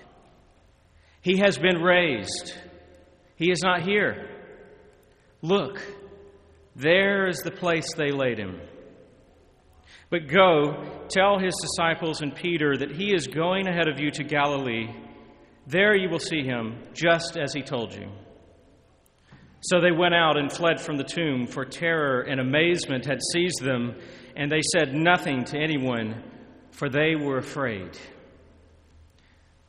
He 1.21 1.37
has 1.37 1.57
been 1.57 1.81
raised. 1.81 2.53
He 3.35 3.51
is 3.51 3.61
not 3.63 3.83
here. 3.83 4.27
Look, 5.41 5.81
there 6.75 7.27
is 7.27 7.37
the 7.39 7.51
place 7.51 7.93
they 7.93 8.11
laid 8.11 8.37
him. 8.37 8.59
But 10.09 10.27
go, 10.27 11.05
tell 11.09 11.39
his 11.39 11.55
disciples 11.61 12.21
and 12.21 12.35
Peter 12.35 12.75
that 12.75 12.91
he 12.91 13.13
is 13.13 13.27
going 13.27 13.67
ahead 13.67 13.87
of 13.87 13.99
you 13.99 14.11
to 14.11 14.23
Galilee. 14.23 14.89
There 15.67 15.95
you 15.95 16.09
will 16.09 16.19
see 16.19 16.43
him, 16.43 16.77
just 16.93 17.37
as 17.37 17.53
he 17.53 17.61
told 17.61 17.93
you. 17.93 18.09
So 19.61 19.79
they 19.79 19.91
went 19.91 20.15
out 20.15 20.37
and 20.37 20.51
fled 20.51 20.81
from 20.81 20.97
the 20.97 21.03
tomb, 21.03 21.45
for 21.45 21.65
terror 21.65 22.21
and 22.21 22.39
amazement 22.39 23.05
had 23.05 23.19
seized 23.31 23.61
them, 23.61 23.95
and 24.35 24.51
they 24.51 24.61
said 24.73 24.93
nothing 24.93 25.43
to 25.45 25.57
anyone, 25.57 26.23
for 26.71 26.89
they 26.89 27.15
were 27.15 27.37
afraid. 27.37 27.97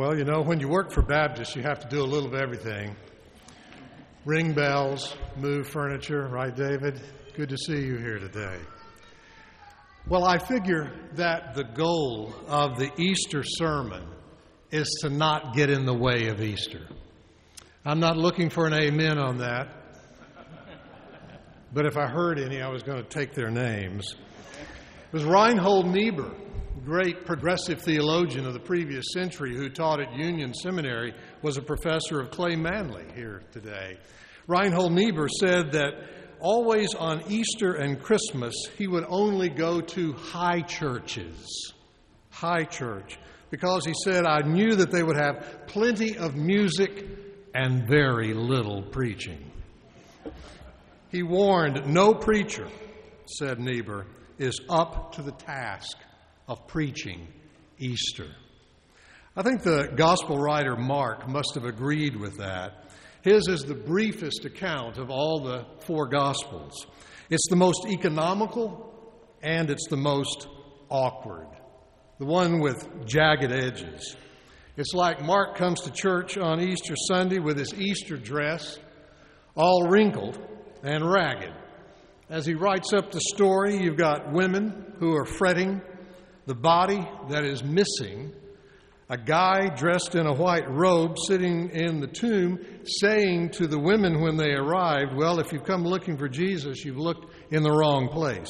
Well, 0.00 0.16
you 0.16 0.24
know, 0.24 0.40
when 0.40 0.60
you 0.60 0.68
work 0.68 0.92
for 0.92 1.02
Baptists, 1.02 1.54
you 1.54 1.60
have 1.60 1.80
to 1.80 1.88
do 1.88 2.02
a 2.02 2.08
little 2.08 2.26
of 2.26 2.34
everything 2.34 2.96
ring 4.24 4.54
bells, 4.54 5.14
move 5.36 5.68
furniture, 5.68 6.26
right, 6.26 6.56
David? 6.56 6.98
Good 7.34 7.50
to 7.50 7.58
see 7.58 7.84
you 7.84 7.98
here 7.98 8.18
today. 8.18 8.56
Well, 10.08 10.24
I 10.24 10.38
figure 10.38 10.90
that 11.16 11.52
the 11.54 11.64
goal 11.64 12.34
of 12.46 12.78
the 12.78 12.90
Easter 12.96 13.42
sermon 13.44 14.02
is 14.70 14.88
to 15.02 15.10
not 15.10 15.54
get 15.54 15.68
in 15.68 15.84
the 15.84 15.92
way 15.92 16.28
of 16.28 16.40
Easter. 16.40 16.88
I'm 17.84 18.00
not 18.00 18.16
looking 18.16 18.48
for 18.48 18.66
an 18.66 18.72
amen 18.72 19.18
on 19.18 19.36
that, 19.40 19.68
but 21.74 21.84
if 21.84 21.98
I 21.98 22.06
heard 22.06 22.38
any, 22.38 22.62
I 22.62 22.68
was 22.68 22.82
going 22.82 23.02
to 23.02 23.06
take 23.10 23.34
their 23.34 23.50
names. 23.50 24.14
It 24.14 25.12
was 25.12 25.24
Reinhold 25.24 25.88
Niebuhr 25.88 26.32
great 26.84 27.26
progressive 27.26 27.80
theologian 27.82 28.46
of 28.46 28.54
the 28.54 28.60
previous 28.60 29.06
century 29.12 29.54
who 29.54 29.68
taught 29.68 30.00
at 30.00 30.12
Union 30.14 30.54
Seminary, 30.54 31.14
was 31.42 31.56
a 31.56 31.62
professor 31.62 32.20
of 32.20 32.30
Clay 32.30 32.56
Manley 32.56 33.04
here 33.14 33.42
today. 33.52 33.98
Reinhold 34.46 34.92
Niebuhr 34.92 35.28
said 35.28 35.72
that 35.72 35.92
always 36.40 36.94
on 36.94 37.22
Easter 37.28 37.74
and 37.74 38.00
Christmas, 38.02 38.54
he 38.78 38.86
would 38.86 39.04
only 39.08 39.48
go 39.48 39.80
to 39.80 40.12
high 40.14 40.62
churches. 40.62 41.72
High 42.30 42.64
church. 42.64 43.18
Because 43.50 43.84
he 43.84 43.94
said, 44.04 44.24
I 44.26 44.40
knew 44.40 44.76
that 44.76 44.90
they 44.90 45.02
would 45.02 45.16
have 45.16 45.66
plenty 45.66 46.16
of 46.16 46.36
music 46.36 47.04
and 47.54 47.86
very 47.86 48.32
little 48.32 48.82
preaching. 48.82 49.50
He 51.10 51.22
warned, 51.22 51.86
No 51.86 52.14
preacher, 52.14 52.68
said 53.26 53.58
Niebuhr, 53.58 54.06
is 54.38 54.60
up 54.68 55.12
to 55.12 55.22
the 55.22 55.32
task 55.32 55.96
of 56.50 56.66
preaching 56.66 57.28
Easter. 57.78 58.26
I 59.36 59.42
think 59.42 59.62
the 59.62 59.92
gospel 59.94 60.36
writer 60.36 60.76
Mark 60.76 61.28
must 61.28 61.54
have 61.54 61.64
agreed 61.64 62.16
with 62.16 62.38
that. 62.38 62.90
His 63.22 63.46
is 63.46 63.62
the 63.62 63.76
briefest 63.76 64.44
account 64.44 64.98
of 64.98 65.10
all 65.10 65.38
the 65.38 65.64
four 65.78 66.08
gospels. 66.08 66.88
It's 67.30 67.48
the 67.48 67.56
most 67.56 67.86
economical 67.86 68.92
and 69.40 69.70
it's 69.70 69.86
the 69.88 69.96
most 69.96 70.48
awkward, 70.88 71.46
the 72.18 72.26
one 72.26 72.58
with 72.58 73.06
jagged 73.06 73.52
edges. 73.52 74.16
It's 74.76 74.92
like 74.92 75.22
Mark 75.22 75.56
comes 75.56 75.82
to 75.82 75.92
church 75.92 76.36
on 76.36 76.60
Easter 76.60 76.96
Sunday 77.06 77.38
with 77.38 77.58
his 77.58 77.72
Easter 77.74 78.16
dress 78.16 78.76
all 79.54 79.86
wrinkled 79.86 80.36
and 80.82 81.08
ragged. 81.08 81.54
As 82.28 82.44
he 82.44 82.54
writes 82.54 82.92
up 82.92 83.12
the 83.12 83.20
story, 83.20 83.76
you've 83.80 83.96
got 83.96 84.32
women 84.32 84.94
who 84.98 85.14
are 85.14 85.24
fretting 85.24 85.80
the 86.46 86.54
body 86.54 87.06
that 87.28 87.44
is 87.44 87.62
missing, 87.62 88.32
a 89.08 89.18
guy 89.18 89.68
dressed 89.74 90.14
in 90.14 90.26
a 90.26 90.32
white 90.32 90.70
robe 90.70 91.16
sitting 91.26 91.70
in 91.70 92.00
the 92.00 92.06
tomb 92.06 92.60
saying 92.84 93.50
to 93.50 93.66
the 93.66 93.78
women 93.78 94.20
when 94.20 94.36
they 94.36 94.52
arrived, 94.52 95.14
Well, 95.14 95.40
if 95.40 95.52
you've 95.52 95.64
come 95.64 95.84
looking 95.84 96.16
for 96.16 96.28
Jesus, 96.28 96.84
you've 96.84 96.96
looked 96.96 97.26
in 97.50 97.62
the 97.62 97.72
wrong 97.72 98.08
place. 98.08 98.48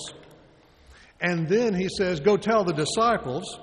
And 1.20 1.48
then 1.48 1.74
he 1.74 1.88
says, 1.88 2.20
Go 2.20 2.36
tell 2.36 2.64
the 2.64 2.74
disciples. 2.74 3.58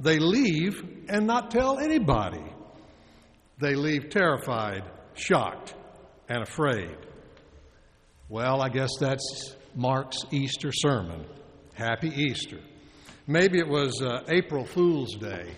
They 0.00 0.18
leave 0.18 0.80
and 1.08 1.26
not 1.26 1.50
tell 1.50 1.78
anybody. 1.78 2.44
They 3.58 3.74
leave 3.74 4.10
terrified, 4.10 4.84
shocked, 5.14 5.74
and 6.28 6.42
afraid. 6.42 6.96
Well, 8.28 8.62
I 8.62 8.68
guess 8.68 8.90
that's 9.00 9.56
Mark's 9.74 10.18
Easter 10.30 10.70
sermon. 10.72 11.24
Happy 11.74 12.10
Easter. 12.10 12.60
Maybe 13.30 13.58
it 13.58 13.68
was 13.68 14.00
uh, 14.00 14.22
April 14.28 14.64
Fool's 14.64 15.14
Day 15.16 15.50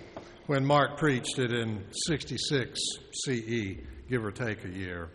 when 0.48 0.66
Mark 0.66 0.96
preached 0.96 1.38
it 1.38 1.52
in 1.52 1.84
66 2.08 2.80
CE, 3.24 3.76
give 4.08 4.24
or 4.24 4.32
take 4.32 4.64
a 4.64 4.68
year. 4.68 5.08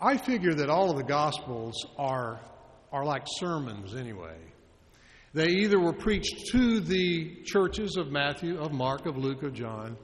I 0.00 0.16
figure 0.16 0.52
that 0.54 0.68
all 0.68 0.90
of 0.90 0.96
the 0.96 1.04
Gospels 1.04 1.74
are, 1.96 2.40
are 2.90 3.04
like 3.04 3.22
sermons 3.38 3.94
anyway. 3.94 4.36
They 5.32 5.46
either 5.46 5.78
were 5.78 5.92
preached 5.92 6.48
to 6.50 6.80
the 6.80 7.36
churches 7.44 7.96
of 7.96 8.10
Matthew, 8.10 8.58
of 8.58 8.72
Mark, 8.72 9.06
of 9.06 9.16
Luke, 9.16 9.44
of 9.44 9.54
John, 9.54 9.96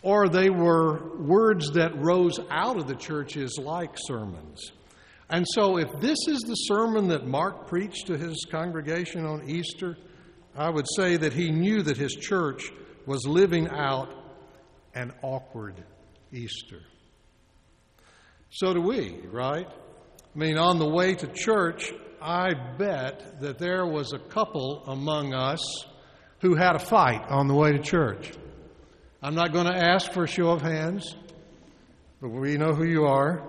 or 0.00 0.30
they 0.30 0.48
were 0.48 1.18
words 1.18 1.70
that 1.72 1.94
rose 2.02 2.40
out 2.50 2.78
of 2.78 2.88
the 2.88 2.96
churches 2.96 3.58
like 3.60 3.94
sermons. 4.06 4.72
And 5.28 5.44
so, 5.52 5.76
if 5.76 5.90
this 6.00 6.18
is 6.28 6.40
the 6.40 6.54
sermon 6.54 7.08
that 7.08 7.26
Mark 7.26 7.68
preached 7.68 8.06
to 8.06 8.16
his 8.16 8.46
congregation 8.50 9.26
on 9.26 9.46
Easter, 9.46 9.98
I 10.56 10.70
would 10.70 10.86
say 10.96 11.16
that 11.16 11.32
he 11.32 11.50
knew 11.50 11.82
that 11.82 11.96
his 11.96 12.12
church 12.12 12.70
was 13.06 13.26
living 13.26 13.68
out 13.68 14.08
an 14.94 15.12
awkward 15.22 15.82
Easter. 16.32 16.80
So 18.50 18.72
do 18.72 18.80
we, 18.80 19.18
right? 19.32 19.66
I 19.66 20.38
mean, 20.38 20.56
on 20.58 20.78
the 20.78 20.88
way 20.88 21.14
to 21.14 21.26
church, 21.26 21.92
I 22.22 22.54
bet 22.78 23.40
that 23.40 23.58
there 23.58 23.84
was 23.84 24.12
a 24.12 24.18
couple 24.18 24.84
among 24.86 25.34
us 25.34 25.60
who 26.40 26.54
had 26.54 26.76
a 26.76 26.78
fight 26.78 27.22
on 27.28 27.48
the 27.48 27.54
way 27.54 27.72
to 27.72 27.78
church. 27.78 28.32
I'm 29.22 29.34
not 29.34 29.52
going 29.52 29.66
to 29.66 29.76
ask 29.76 30.12
for 30.12 30.24
a 30.24 30.28
show 30.28 30.50
of 30.50 30.62
hands, 30.62 31.16
but 32.20 32.28
we 32.28 32.56
know 32.56 32.72
who 32.72 32.84
you 32.84 33.04
are. 33.06 33.42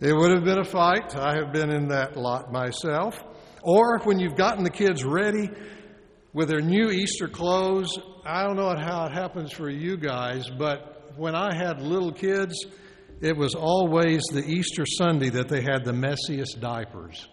It 0.00 0.12
would 0.12 0.32
have 0.32 0.44
been 0.44 0.58
a 0.58 0.64
fight. 0.64 1.16
I 1.16 1.36
have 1.36 1.52
been 1.52 1.70
in 1.70 1.88
that 1.88 2.16
lot 2.16 2.52
myself. 2.52 3.22
Or 3.62 4.00
when 4.00 4.18
you've 4.18 4.36
gotten 4.36 4.64
the 4.64 4.70
kids 4.70 5.02
ready 5.02 5.48
with 6.34 6.48
their 6.48 6.60
new 6.60 6.90
Easter 6.90 7.28
clothes. 7.28 7.96
I 8.26 8.42
don't 8.42 8.56
know 8.56 8.76
how 8.76 9.06
it 9.06 9.12
happens 9.12 9.52
for 9.52 9.70
you 9.70 9.96
guys, 9.96 10.50
but 10.50 11.12
when 11.16 11.34
I 11.34 11.54
had 11.54 11.80
little 11.80 12.12
kids, 12.12 12.66
it 13.20 13.36
was 13.36 13.54
always 13.54 14.20
the 14.32 14.44
Easter 14.44 14.84
Sunday 14.84 15.30
that 15.30 15.48
they 15.48 15.62
had 15.62 15.84
the 15.84 15.92
messiest 15.92 16.60
diapers. 16.60 17.28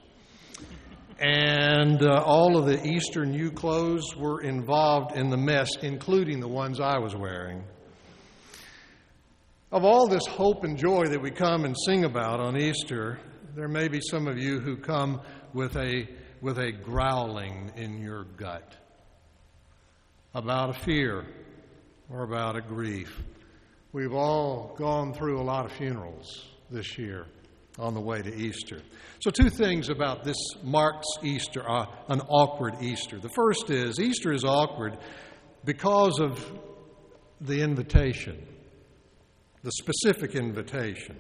And 1.20 2.02
uh, 2.02 2.24
all 2.24 2.58
of 2.58 2.66
the 2.66 2.84
Easter 2.88 3.26
new 3.26 3.52
clothes 3.52 4.16
were 4.16 4.42
involved 4.42 5.18
in 5.18 5.30
the 5.30 5.38
mess, 5.38 5.70
including 5.82 6.40
the 6.40 6.48
ones 6.48 6.80
I 6.80 7.00
was 7.00 7.16
wearing. 7.16 7.64
Of 9.72 9.84
all 9.84 10.08
this 10.08 10.26
hope 10.28 10.64
and 10.64 10.78
joy 10.78 11.08
that 11.08 11.22
we 11.22 11.32
come 11.32 11.66
and 11.66 11.76
sing 11.86 12.06
about 12.06 12.40
on 12.40 12.58
Easter, 12.58 13.20
there 13.56 13.68
may 13.68 13.88
be 13.88 14.00
some 14.02 14.28
of 14.28 14.38
you 14.38 14.60
who 14.60 14.78
come 14.78 15.22
with 15.54 15.76
a, 15.76 16.08
with 16.42 16.60
a 16.60 16.72
growling 16.72 17.72
in 17.76 18.00
your 18.00 18.26
gut 18.38 18.81
about 20.34 20.70
a 20.70 20.74
fear 20.74 21.26
or 22.10 22.24
about 22.24 22.56
a 22.56 22.62
grief. 22.62 23.22
We've 23.94 24.14
all 24.14 24.74
gone 24.78 25.14
through 25.14 25.40
a 25.40 25.44
lot 25.44 25.66
of 25.66 25.72
funerals 25.74 26.48
this 26.70 26.98
year 26.98 27.26
on 27.78 27.94
the 27.94 28.00
way 28.00 28.22
to 28.22 28.34
Easter. 28.34 28.82
So, 29.20 29.32
two 29.32 29.50
things 29.50 29.90
about 29.90 30.24
this 30.24 30.38
Mark's 30.64 31.08
Easter, 31.24 31.70
uh, 31.70 31.86
an 32.08 32.22
awkward 32.22 32.76
Easter. 32.82 33.20
The 33.20 33.30
first 33.30 33.70
is 33.70 34.00
Easter 34.00 34.32
is 34.32 34.44
awkward 34.44 34.98
because 35.66 36.20
of 36.20 36.46
the 37.42 37.62
invitation, 37.62 38.46
the 39.64 39.72
specific 39.72 40.36
invitation. 40.36 41.18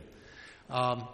Um, 0.69 1.07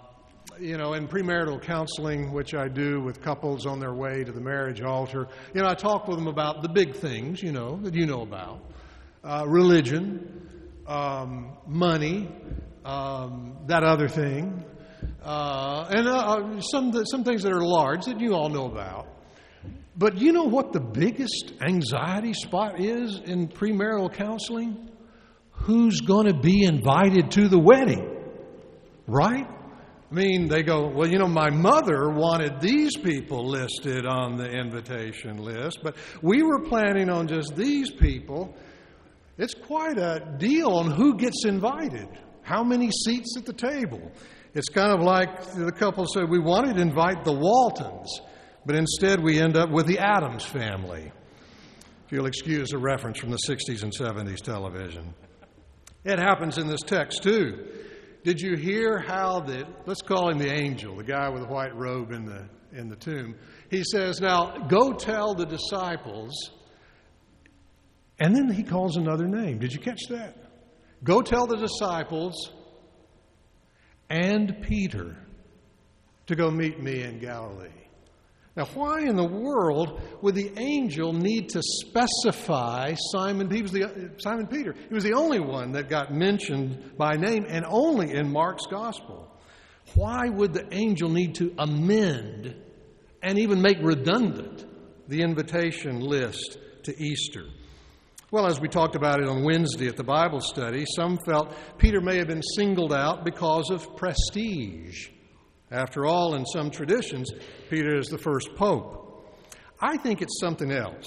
you 0.60 0.78
know, 0.78 0.94
in 0.94 1.08
premarital 1.08 1.62
counseling, 1.62 2.32
which 2.32 2.54
I 2.54 2.68
do 2.68 3.02
with 3.02 3.22
couples 3.22 3.66
on 3.66 3.80
their 3.80 3.94
way 3.94 4.24
to 4.24 4.32
the 4.32 4.42
marriage 4.42 4.82
altar, 4.82 5.28
you 5.54 5.62
know, 5.62 5.68
I 5.68 5.74
talk 5.74 6.08
with 6.08 6.18
them 6.18 6.28
about 6.28 6.62
the 6.62 6.70
big 6.70 6.96
things, 6.96 7.42
you 7.42 7.52
know, 7.52 7.78
that 7.84 7.94
you 7.94 8.06
know 8.06 8.22
about 8.22 8.62
uh, 9.24 9.46
religion, 9.48 10.74
um, 10.88 11.58
money, 11.68 12.30
um, 12.86 13.58
that 13.68 13.84
other 13.84 14.08
thing, 14.08 14.64
uh, 15.24 15.86
and 15.90 16.08
uh, 16.08 16.62
some, 16.62 16.94
some 17.06 17.24
things 17.24 17.44
that 17.44 17.52
are 17.52 17.66
large 17.66 18.06
that 18.06 18.20
you 18.20 18.34
all 18.34 18.50
know 18.50 18.66
about. 18.66 19.08
But 19.98 20.18
you 20.18 20.32
know 20.32 20.44
what 20.44 20.74
the 20.74 20.80
biggest 20.80 21.54
anxiety 21.60 22.34
spot 22.34 22.80
is 22.80 23.20
in 23.26 23.48
premarital 23.48 24.14
counseling? 24.14 24.92
Who's 25.52 26.02
going 26.02 26.28
to 26.28 26.40
be 26.40 26.64
invited 26.64 27.32
to 27.32 27.48
the 27.48 27.58
wedding? 27.58 28.14
Right? 29.08 29.48
I 30.10 30.14
mean, 30.14 30.48
they 30.48 30.64
go, 30.64 30.88
well, 30.88 31.08
you 31.08 31.20
know, 31.20 31.28
my 31.28 31.50
mother 31.50 32.10
wanted 32.10 32.62
these 32.62 32.96
people 32.96 33.46
listed 33.46 34.06
on 34.06 34.38
the 34.38 34.50
invitation 34.50 35.38
list, 35.38 35.80
but 35.84 35.98
we 36.22 36.44
were 36.44 36.62
planning 36.62 37.10
on 37.10 37.28
just 37.28 37.56
these 37.58 37.92
people. 37.92 38.56
It's 39.38 39.54
quite 39.54 39.98
a 39.98 40.36
deal 40.38 40.70
on 40.70 40.92
who 40.92 41.18
gets 41.18 41.44
invited, 41.44 42.08
how 42.42 42.64
many 42.64 42.90
seats 42.90 43.36
at 43.36 43.46
the 43.46 43.54
table. 43.54 44.12
It's 44.54 44.70
kind 44.70 44.94
of 44.94 45.02
like 45.02 45.54
the 45.54 45.74
couple 45.74 46.08
said, 46.08 46.30
we 46.30 46.40
wanted 46.40 46.78
to 46.78 46.82
invite 46.82 47.26
the 47.26 47.34
Waltons, 47.34 48.22
but 48.66 48.76
instead 48.76 49.22
we 49.22 49.40
end 49.42 49.58
up 49.58 49.70
with 49.70 49.88
the 49.88 50.00
Addams 50.00 50.46
family. 50.46 51.12
If 52.06 52.14
you'll 52.14 52.28
excuse 52.28 52.72
a 52.72 52.78
reference 52.78 53.20
from 53.20 53.32
the 53.32 53.40
60s 53.46 53.84
and 53.84 53.92
70s 53.92 54.38
television. 54.38 55.14
It 56.06 56.18
happens 56.18 56.58
in 56.58 56.68
this 56.68 56.80
text 56.82 57.24
too. 57.24 57.68
Did 58.28 58.42
you 58.42 58.58
hear 58.58 59.00
how 59.00 59.40
the, 59.40 59.66
let's 59.86 60.02
call 60.02 60.30
him 60.30 60.38
the 60.38 60.52
angel, 60.52 60.98
the 60.98 61.04
guy 61.06 61.30
with 61.30 61.44
the 61.44 61.48
white 61.48 61.74
robe 61.74 62.12
in 62.12 62.26
the, 62.26 62.44
in 62.74 62.90
the 62.90 62.98
tomb? 62.98 63.36
He 63.72 63.86
says, 63.86 64.20
Now 64.20 64.68
go 64.68 64.92
tell 64.92 65.34
the 65.34 65.46
disciples, 65.46 66.34
and 68.20 68.36
then 68.36 68.52
he 68.52 68.64
calls 68.64 68.98
another 68.98 69.30
name. 69.30 69.60
Did 69.60 69.72
you 69.72 69.80
catch 69.80 70.02
that? 70.10 70.36
Go 71.06 71.22
tell 71.22 71.48
the 71.48 71.56
disciples 71.56 72.52
and 74.10 74.62
Peter 74.62 75.16
to 76.26 76.36
go 76.36 76.52
meet 76.52 76.84
me 76.84 77.04
in 77.04 77.20
Galilee. 77.20 77.70
Now, 78.58 78.66
why 78.74 79.02
in 79.02 79.16
the 79.16 79.24
world 79.24 80.02
would 80.24 80.34
the 80.34 80.52
angel 80.58 81.14
need 81.14 81.50
to 81.50 81.62
specify 81.62 82.96
Simon? 83.12 83.52
He 83.52 83.62
was 83.62 83.72
the, 83.72 84.12
Simon 84.18 84.48
Peter. 84.48 84.74
He 84.90 84.96
was 84.96 85.04
the 85.04 85.14
only 85.14 85.40
one 85.40 85.74
that 85.74 85.90
got 85.90 86.12
mentioned 86.12 86.98
by 86.98 87.18
name 87.18 87.46
and 87.48 87.64
only 87.70 88.14
in 88.14 88.32
Mark's 88.32 88.66
gospel. 88.66 89.32
Why 89.94 90.30
would 90.30 90.54
the 90.54 90.68
angel 90.74 91.08
need 91.08 91.36
to 91.36 91.54
amend 91.60 92.56
and 93.22 93.38
even 93.38 93.62
make 93.62 93.78
redundant 93.80 94.66
the 95.08 95.22
invitation 95.22 96.00
list 96.00 96.58
to 96.86 97.00
Easter? 97.00 97.46
Well, 98.32 98.48
as 98.48 98.60
we 98.60 98.70
talked 98.70 98.96
about 98.96 99.22
it 99.22 99.30
on 99.30 99.44
Wednesday 99.44 99.88
at 99.88 99.98
the 99.98 100.04
Bible 100.04 100.42
study, 100.42 100.84
some 100.96 101.20
felt 101.20 101.54
Peter 101.78 102.02
may 102.02 102.18
have 102.18 102.28
been 102.28 102.42
singled 102.42 102.92
out 102.92 103.24
because 103.24 103.70
of 103.70 103.96
prestige. 103.96 105.10
After 105.72 106.06
all, 106.06 106.36
in 106.36 106.46
some 106.46 106.72
traditions, 106.72 107.32
Peter 107.70 107.98
is 107.98 108.08
the 108.08 108.18
first 108.18 108.56
pope. 108.56 109.04
I 109.80 109.98
think 109.98 110.22
it's 110.22 110.40
something 110.40 110.72
else. 110.72 111.06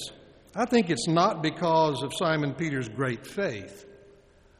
I 0.55 0.67
think 0.67 0.91
it's 0.91 1.09
not 1.09 1.43
because 1.43 2.03
of 2.03 2.13
Simon 2.15 2.55
Peter's 2.55 2.89
great 2.89 3.27
faith. 3.27 3.87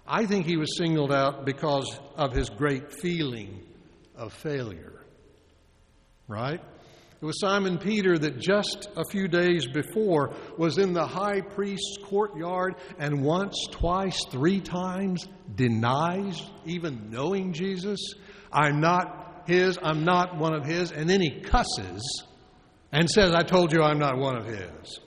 I 0.07 0.27
think 0.27 0.47
he 0.47 0.57
was 0.57 0.77
singled 0.77 1.13
out 1.13 1.45
because 1.45 1.99
of 2.17 2.33
his 2.33 2.49
great 2.49 2.93
feeling 2.93 3.63
of 4.17 4.33
failure. 4.33 5.05
Right? 6.27 6.61
It 7.23 7.27
was 7.27 7.39
Simon 7.39 7.77
Peter 7.77 8.17
that 8.17 8.39
just 8.39 8.89
a 8.97 9.05
few 9.11 9.29
days 9.29 9.67
before 9.67 10.33
was 10.57 10.79
in 10.79 10.95
the 10.95 11.07
high 11.07 11.43
priest's 11.43 11.99
courtyard 12.05 12.77
and 12.99 13.23
once, 13.23 13.55
twice, 13.71 14.25
three 14.31 14.61
times 14.61 15.29
denies 15.55 16.43
even 16.65 17.11
knowing 17.11 17.53
Jesus. 17.53 18.15
I'm 18.51 18.81
not 18.81 19.30
his, 19.51 19.79
I'm 19.83 20.05
not 20.05 20.39
one 20.39 20.55
of 20.55 20.65
his, 20.65 20.93
and 20.93 21.11
then 21.11 21.21
he 21.21 21.41
cusses 21.41 22.25
and 22.93 23.09
says, 23.11 23.33
I 23.33 23.43
told 23.43 23.73
you 23.73 23.83
I'm 23.83 23.99
not 23.99 24.17
one 24.17 24.37
of 24.37 24.47
his. 24.47 25.01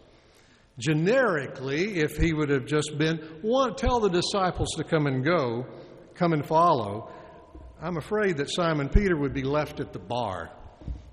Generically, 0.77 1.99
if 1.99 2.17
he 2.17 2.33
would 2.33 2.49
have 2.49 2.65
just 2.65 2.97
been, 2.97 3.19
want, 3.41 3.77
tell 3.77 3.99
the 3.99 4.09
disciples 4.09 4.69
to 4.77 4.83
come 4.83 5.07
and 5.07 5.23
go, 5.23 5.65
come 6.15 6.33
and 6.33 6.45
follow, 6.45 7.11
I'm 7.81 7.97
afraid 7.97 8.37
that 8.37 8.49
Simon 8.49 8.89
Peter 8.89 9.17
would 9.17 9.33
be 9.33 9.43
left 9.43 9.79
at 9.79 9.93
the 9.93 9.99
bar, 9.99 10.51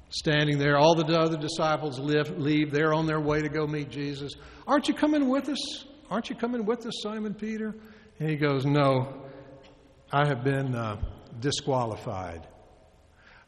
standing 0.09 0.59
there. 0.59 0.79
All 0.79 0.95
the 0.95 1.05
other 1.19 1.37
disciples 1.37 1.99
live, 1.99 2.39
leave. 2.39 2.71
They're 2.71 2.95
on 2.95 3.07
their 3.07 3.21
way 3.21 3.43
to 3.43 3.49
go 3.49 3.67
meet 3.67 3.91
Jesus. 3.91 4.33
Aren't 4.67 4.89
you 4.89 4.95
coming 4.95 5.29
with 5.29 5.49
us? 5.49 5.85
Aren't 6.11 6.31
you 6.31 6.37
coming 6.37 6.65
with 6.65 6.87
us, 6.87 6.95
Simon 7.03 7.35
Peter? 7.35 7.75
And 8.19 8.31
he 8.31 8.37
goes, 8.37 8.65
No, 8.65 9.27
I 10.13 10.27
have 10.27 10.45
been 10.45 10.75
uh, 10.75 11.01
disqualified. 11.41 12.47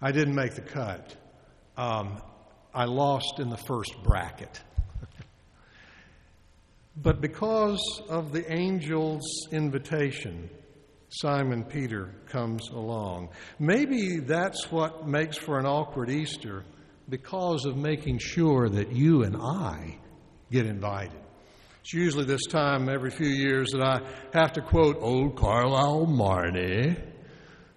I 0.04 0.10
didn't 0.10 0.34
make 0.34 0.54
the 0.56 0.62
cut. 0.62 1.14
Um, 1.76 2.20
I 2.74 2.86
lost 2.86 3.38
in 3.38 3.50
the 3.50 3.56
first 3.56 3.94
bracket. 4.02 4.60
but 6.96 7.20
because 7.20 8.02
of 8.08 8.32
the 8.32 8.50
angel's 8.50 9.46
invitation, 9.52 10.50
Simon 11.08 11.62
Peter 11.62 12.12
comes 12.26 12.68
along. 12.70 13.28
Maybe 13.60 14.18
that's 14.18 14.72
what 14.72 15.06
makes 15.06 15.38
for 15.38 15.60
an 15.60 15.66
awkward 15.66 16.10
Easter 16.10 16.64
because 17.08 17.64
of 17.64 17.76
making 17.76 18.18
sure 18.18 18.68
that 18.68 18.90
you 18.90 19.22
and 19.22 19.36
I 19.36 19.98
get 20.50 20.66
invited. 20.66 21.20
It's 21.82 21.92
usually 21.92 22.24
this 22.24 22.46
time 22.46 22.88
every 22.88 23.10
few 23.10 23.28
years 23.28 23.70
that 23.70 23.82
I 23.82 24.00
have 24.32 24.52
to 24.54 24.62
quote 24.62 24.96
old 25.00 25.36
Carlyle 25.36 26.06
Marney 26.06 26.96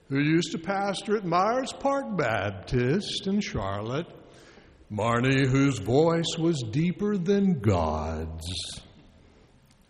who 0.09 0.19
used 0.19 0.51
to 0.51 0.59
pastor 0.59 1.17
at 1.17 1.25
Myers 1.25 1.73
Park 1.73 2.15
Baptist 2.15 3.27
in 3.27 3.41
Charlotte. 3.41 4.07
Marney, 4.89 5.47
whose 5.47 5.79
voice 5.79 6.37
was 6.37 6.63
deeper 6.71 7.17
than 7.17 7.59
God's, 7.59 8.45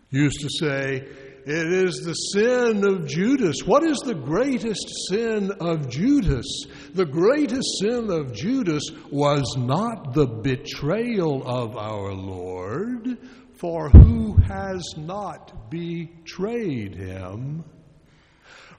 used 0.09 0.39
to 0.39 0.49
say, 0.49 1.05
It 1.45 1.73
is 1.73 1.97
the 1.97 2.13
sin 2.13 2.87
of 2.87 3.05
Judas. 3.05 3.57
What 3.65 3.83
is 3.83 3.97
the 3.99 4.15
greatest 4.15 4.89
sin 5.09 5.51
of 5.59 5.89
Judas? 5.89 6.45
The 6.93 7.05
greatest 7.05 7.67
sin 7.81 8.09
of 8.09 8.33
Judas 8.33 8.83
was 9.11 9.57
not 9.57 10.13
the 10.13 10.27
betrayal 10.27 11.43
of 11.45 11.75
our 11.75 12.13
Lord, 12.13 13.17
for 13.55 13.89
who 13.89 14.37
has 14.37 14.81
not 14.95 15.69
betrayed 15.69 16.95
him? 16.95 17.65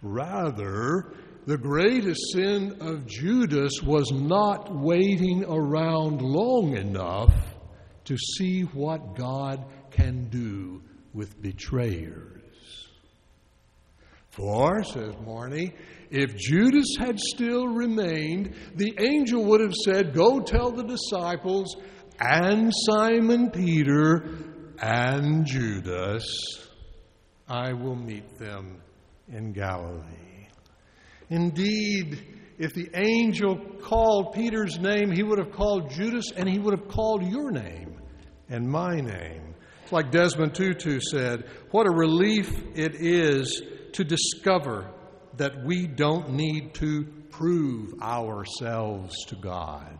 Rather, 0.01 1.13
the 1.47 1.57
greatest 1.57 2.21
sin 2.33 2.77
of 2.81 3.07
Judas 3.07 3.81
was 3.81 4.11
not 4.11 4.75
waiting 4.75 5.45
around 5.45 6.21
long 6.21 6.77
enough 6.77 7.33
to 8.05 8.17
see 8.17 8.63
what 8.63 9.15
God 9.15 9.65
can 9.91 10.29
do 10.29 10.83
with 11.15 11.41
betrayers. 11.41 12.43
For, 14.31 14.83
says 14.83 15.15
Marney, 15.25 15.73
if 16.11 16.37
Judas 16.37 16.97
had 16.99 17.19
still 17.19 17.69
remained, 17.69 18.55
the 18.75 18.95
angel 18.99 19.45
would 19.45 19.61
have 19.61 19.75
said, 19.75 20.15
Go 20.15 20.41
tell 20.41 20.73
the 20.73 20.85
disciples 20.85 21.77
and 22.19 22.73
Simon 22.91 23.51
Peter 23.51 24.29
and 24.81 25.47
Judas, 25.47 26.27
I 27.49 27.73
will 27.73 27.97
meet 27.97 28.37
them 28.39 28.83
in 29.29 29.53
Galilee. 29.53 30.26
Indeed, 31.29 32.37
if 32.59 32.73
the 32.75 32.89
angel 32.95 33.57
called 33.83 34.33
Peter's 34.33 34.79
name, 34.79 35.11
he 35.11 35.23
would 35.23 35.39
have 35.39 35.53
called 35.53 35.91
Judas 35.91 36.31
and 36.37 36.49
he 36.49 36.59
would 36.59 36.79
have 36.79 36.89
called 36.89 37.23
your 37.27 37.51
name 37.51 38.01
and 38.49 38.69
my 38.69 39.01
name. 39.01 39.55
It's 39.83 39.93
like 39.93 40.11
Desmond 40.11 40.55
Tutu 40.55 41.01
said, 41.01 41.45
what 41.71 41.87
a 41.87 41.91
relief 41.91 42.51
it 42.75 42.97
is 42.97 43.63
to 43.93 44.05
discover 44.05 44.91
that 45.37 45.65
we 45.65 45.87
don't 45.87 46.33
need 46.33 46.75
to 46.75 47.05
prove 47.31 48.01
ourselves 48.01 49.15
to 49.27 49.37
God. 49.37 49.99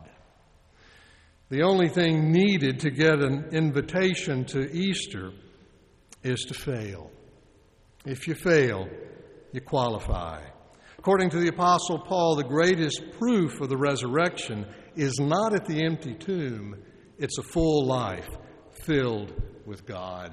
The 1.49 1.63
only 1.63 1.89
thing 1.89 2.33
needed 2.33 2.81
to 2.81 2.91
get 2.91 3.21
an 3.21 3.51
invitation 3.53 4.45
to 4.47 4.69
Easter 4.73 5.31
is 6.25 6.41
to 6.49 6.55
fail. 6.55 7.11
If 8.05 8.27
you 8.27 8.35
fail, 8.35 8.89
you 9.53 9.61
qualify. 9.61 10.43
According 11.07 11.31
to 11.31 11.39
the 11.39 11.47
Apostle 11.47 12.01
Paul, 12.01 12.35
the 12.35 12.43
greatest 12.43 13.13
proof 13.13 13.61
of 13.61 13.69
the 13.69 13.77
resurrection 13.77 14.67
is 14.97 15.21
not 15.21 15.55
at 15.55 15.65
the 15.65 15.85
empty 15.85 16.15
tomb, 16.15 16.83
it's 17.17 17.39
a 17.39 17.45
full 17.45 17.87
life 17.87 18.29
filled 18.73 19.33
with 19.65 19.87
God. 19.87 20.33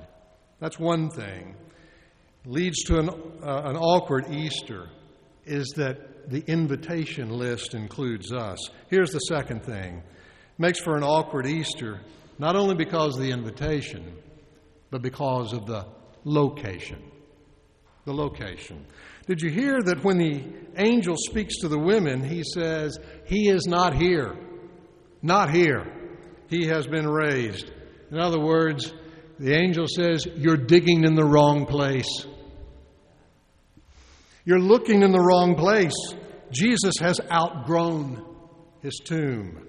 That's 0.60 0.80
one 0.80 1.12
thing. 1.12 1.56
Leads 2.46 2.86
to 2.86 2.98
an, 2.98 3.10
uh, 3.10 3.62
an 3.66 3.78
awkward 3.78 4.32
Easter 4.32 4.90
is 5.46 5.68
that 5.76 6.32
the 6.32 6.44
invitation 6.48 7.30
list 7.30 7.76
includes 7.76 8.34
us. 8.34 8.58
Here's 8.90 9.12
the 9.12 9.20
second 9.20 9.64
thing 9.64 10.02
makes 10.58 10.80
for 10.80 10.98
an 10.98 11.04
awkward 11.04 11.46
Easter, 11.46 12.02
not 12.40 12.56
only 12.56 12.74
because 12.74 13.16
of 13.16 13.22
the 13.22 13.30
invitation, 13.30 14.12
but 14.90 15.04
because 15.04 15.54
of 15.54 15.68
the 15.68 15.86
location. 16.24 17.12
The 18.06 18.14
location. 18.16 18.88
Did 19.26 19.42
you 19.42 19.50
hear 19.50 19.82
that 19.82 20.04
when 20.04 20.18
the 20.18 20.44
angel 20.78 21.16
speaks 21.18 21.60
to 21.60 21.68
the 21.68 21.80
women, 21.80 22.24
he 22.24 22.44
says, 22.44 22.98
He 23.26 23.50
is 23.50 23.66
not 23.66 23.96
here. 23.96 24.36
Not 25.22 25.50
here. 25.50 25.86
He 26.50 26.68
has 26.68 26.86
been 26.88 27.08
raised. 27.08 27.72
In 28.12 28.20
other 28.20 28.40
words, 28.40 28.94
the 29.40 29.56
angel 29.56 29.88
says, 29.88 30.26
You're 30.36 30.58
digging 30.58 31.06
in 31.06 31.16
the 31.16 31.26
wrong 31.26 31.66
place. 31.66 32.26
You're 34.46 34.60
looking 34.60 35.04
in 35.04 35.12
the 35.12 35.22
wrong 35.22 35.56
place. 35.56 35.96
Jesus 36.52 36.96
has 37.00 37.20
outgrown 37.32 38.26
his 38.82 39.00
tomb. 39.06 39.68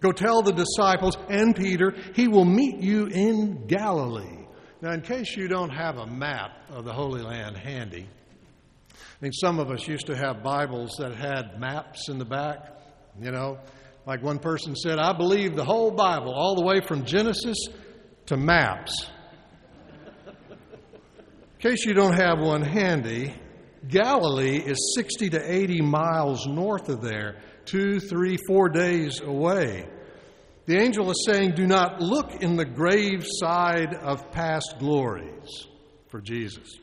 Go 0.00 0.12
tell 0.12 0.42
the 0.42 0.52
disciples 0.52 1.16
and 1.28 1.54
Peter, 1.54 1.94
he 2.14 2.28
will 2.28 2.44
meet 2.44 2.80
you 2.80 3.06
in 3.06 3.66
Galilee. 3.66 4.46
Now, 4.80 4.92
in 4.92 5.00
case 5.00 5.36
you 5.36 5.48
don't 5.48 5.70
have 5.70 5.96
a 5.96 6.06
map 6.06 6.50
of 6.70 6.84
the 6.84 6.92
Holy 6.92 7.22
Land 7.22 7.56
handy, 7.56 8.08
I 8.98 9.24
mean, 9.24 9.32
some 9.32 9.58
of 9.58 9.70
us 9.70 9.86
used 9.86 10.06
to 10.06 10.16
have 10.16 10.42
Bibles 10.42 10.96
that 10.98 11.14
had 11.14 11.60
maps 11.60 12.08
in 12.08 12.18
the 12.18 12.24
back, 12.24 12.72
you 13.20 13.30
know. 13.30 13.58
Like 14.06 14.22
one 14.22 14.38
person 14.38 14.74
said, 14.74 14.98
I 14.98 15.12
believe 15.12 15.54
the 15.54 15.64
whole 15.64 15.90
Bible, 15.90 16.32
all 16.32 16.54
the 16.54 16.64
way 16.64 16.80
from 16.80 17.04
Genesis 17.04 17.58
to 18.26 18.36
maps. 18.36 19.06
In 20.26 21.70
case 21.70 21.84
you 21.84 21.92
don't 21.92 22.14
have 22.14 22.38
one 22.38 22.62
handy, 22.62 23.34
Galilee 23.86 24.58
is 24.58 24.94
60 24.94 25.30
to 25.30 25.52
80 25.52 25.82
miles 25.82 26.46
north 26.46 26.88
of 26.88 27.02
there 27.02 27.36
two, 27.68 28.00
three, 28.00 28.38
four 28.46 28.68
days 28.68 29.20
away. 29.20 29.86
The 30.66 30.80
angel 30.80 31.10
is 31.10 31.26
saying, 31.26 31.52
Do 31.52 31.66
not 31.66 32.00
look 32.00 32.42
in 32.42 32.56
the 32.56 32.64
grave 32.64 33.24
side 33.26 33.94
of 33.94 34.30
past 34.32 34.76
glories 34.78 35.66
for 36.08 36.20
Jesus. 36.20 36.78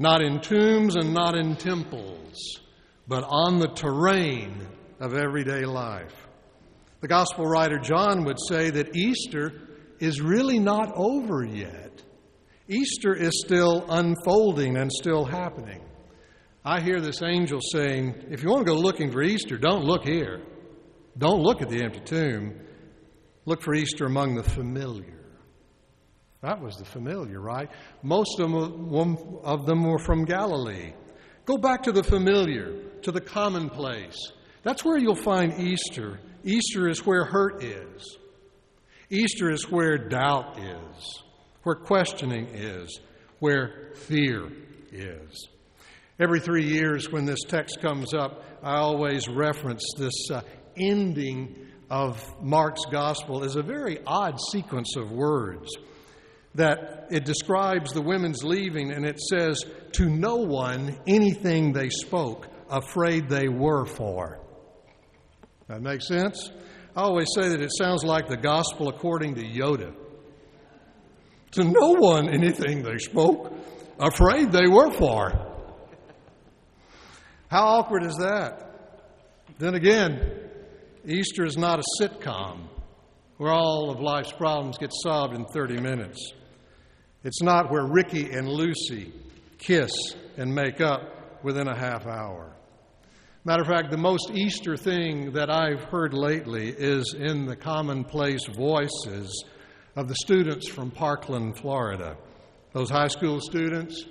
Not 0.00 0.22
in 0.22 0.40
tombs 0.40 0.96
and 0.96 1.12
not 1.12 1.36
in 1.36 1.56
temples, 1.56 2.58
but 3.06 3.22
on 3.28 3.58
the 3.58 3.68
terrain 3.68 4.66
of 4.98 5.14
everyday 5.14 5.66
life. 5.66 6.26
The 7.02 7.08
gospel 7.08 7.44
writer 7.44 7.78
John 7.78 8.24
would 8.24 8.38
say 8.48 8.70
that 8.70 8.96
Easter 8.96 9.52
is 9.98 10.22
really 10.22 10.58
not 10.58 10.90
over 10.96 11.44
yet. 11.44 12.02
Easter 12.66 13.14
is 13.14 13.42
still 13.44 13.84
unfolding 13.90 14.78
and 14.78 14.90
still 14.90 15.26
happening. 15.26 15.82
I 16.64 16.80
hear 16.80 17.02
this 17.02 17.20
angel 17.20 17.60
saying, 17.60 18.24
if 18.30 18.42
you 18.42 18.48
want 18.48 18.66
to 18.66 18.72
go 18.72 18.78
looking 18.78 19.12
for 19.12 19.22
Easter, 19.22 19.58
don't 19.58 19.84
look 19.84 20.04
here. 20.04 20.40
Don't 21.18 21.42
look 21.42 21.60
at 21.60 21.68
the 21.68 21.84
empty 21.84 22.00
tomb. 22.00 22.58
Look 23.44 23.60
for 23.60 23.74
Easter 23.74 24.06
among 24.06 24.36
the 24.36 24.44
familiar. 24.44 25.19
That 26.42 26.62
was 26.62 26.76
the 26.76 26.84
familiar, 26.84 27.40
right? 27.40 27.70
Most 28.02 28.40
of 28.40 29.66
them 29.66 29.84
were 29.84 29.98
from 29.98 30.24
Galilee. 30.24 30.92
Go 31.44 31.58
back 31.58 31.82
to 31.82 31.92
the 31.92 32.02
familiar, 32.02 32.74
to 33.02 33.12
the 33.12 33.20
commonplace. 33.20 34.16
That's 34.62 34.84
where 34.84 34.98
you'll 34.98 35.14
find 35.14 35.60
Easter. 35.60 36.18
Easter 36.44 36.88
is 36.88 37.04
where 37.04 37.24
hurt 37.24 37.62
is. 37.62 38.16
Easter 39.10 39.50
is 39.50 39.70
where 39.70 39.98
doubt 39.98 40.58
is, 40.58 41.22
where 41.64 41.74
questioning 41.74 42.46
is, 42.46 43.00
where 43.40 43.90
fear 43.94 44.50
is. 44.92 45.48
Every 46.18 46.40
three 46.40 46.64
years, 46.64 47.10
when 47.10 47.26
this 47.26 47.40
text 47.48 47.80
comes 47.80 48.14
up, 48.14 48.44
I 48.62 48.76
always 48.76 49.28
reference 49.28 49.82
this 49.98 50.30
uh, 50.30 50.42
ending 50.76 51.56
of 51.90 52.22
Mark's 52.42 52.84
gospel 52.90 53.42
as 53.42 53.56
a 53.56 53.62
very 53.62 53.98
odd 54.06 54.38
sequence 54.52 54.96
of 54.96 55.10
words. 55.10 55.70
That 56.54 57.06
it 57.10 57.24
describes 57.24 57.92
the 57.92 58.02
women's 58.02 58.42
leaving, 58.42 58.92
and 58.92 59.04
it 59.04 59.20
says, 59.20 59.64
To 59.92 60.08
no 60.08 60.36
one 60.36 60.98
anything 61.06 61.72
they 61.72 61.88
spoke, 61.90 62.48
afraid 62.68 63.28
they 63.28 63.48
were 63.48 63.84
for. 63.84 64.40
That 65.68 65.82
makes 65.82 66.08
sense? 66.08 66.50
I 66.96 67.02
always 67.02 67.28
say 67.34 67.48
that 67.50 67.60
it 67.60 67.70
sounds 67.76 68.02
like 68.02 68.28
the 68.28 68.36
gospel 68.36 68.88
according 68.88 69.36
to 69.36 69.42
Yoda. 69.42 69.94
To 71.52 71.64
no 71.64 71.94
one 71.94 72.28
anything 72.28 72.82
they 72.82 72.98
spoke, 72.98 73.52
afraid 73.98 74.50
they 74.50 74.66
were 74.68 74.90
for. 74.92 75.46
How 77.48 77.64
awkward 77.66 78.04
is 78.04 78.16
that? 78.16 78.70
Then 79.58 79.74
again, 79.74 80.50
Easter 81.04 81.44
is 81.44 81.56
not 81.56 81.80
a 81.80 81.82
sitcom 82.00 82.68
where 83.36 83.52
all 83.52 83.90
of 83.90 84.00
life's 84.00 84.32
problems 84.32 84.78
get 84.78 84.92
solved 85.02 85.34
in 85.34 85.44
30 85.46 85.80
minutes. 85.80 86.32
It's 87.22 87.42
not 87.42 87.70
where 87.70 87.84
Ricky 87.84 88.30
and 88.30 88.48
Lucy 88.48 89.12
kiss 89.58 89.92
and 90.38 90.54
make 90.54 90.80
up 90.80 91.42
within 91.44 91.68
a 91.68 91.76
half 91.76 92.06
hour. 92.06 92.56
Matter 93.44 93.62
of 93.62 93.68
fact, 93.68 93.90
the 93.90 93.98
most 93.98 94.30
Easter 94.32 94.76
thing 94.76 95.32
that 95.32 95.50
I've 95.50 95.84
heard 95.84 96.14
lately 96.14 96.68
is 96.68 97.14
in 97.18 97.46
the 97.46 97.56
commonplace 97.56 98.46
voices 98.46 99.44
of 99.96 100.08
the 100.08 100.14
students 100.14 100.68
from 100.68 100.90
Parkland, 100.90 101.58
Florida. 101.58 102.16
Those 102.72 102.88
high 102.88 103.08
school 103.08 103.40
students, 103.40 104.04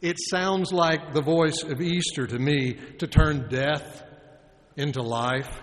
it 0.00 0.16
sounds 0.30 0.72
like 0.72 1.12
the 1.12 1.22
voice 1.22 1.62
of 1.62 1.80
Easter 1.80 2.26
to 2.26 2.38
me 2.38 2.78
to 2.98 3.06
turn 3.06 3.48
death 3.48 4.02
into 4.76 5.02
life. 5.02 5.62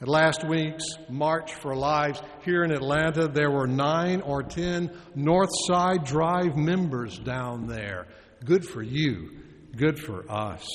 At 0.00 0.06
last 0.06 0.44
week's 0.44 0.84
March 1.08 1.54
for 1.54 1.74
Lives 1.74 2.22
here 2.44 2.62
in 2.62 2.70
Atlanta, 2.70 3.26
there 3.26 3.50
were 3.50 3.66
nine 3.66 4.20
or 4.20 4.44
ten 4.44 4.92
Northside 5.16 6.04
Drive 6.04 6.56
members 6.56 7.18
down 7.18 7.66
there. 7.66 8.06
Good 8.44 8.64
for 8.64 8.80
you, 8.80 9.40
good 9.76 9.98
for 9.98 10.30
us. 10.30 10.68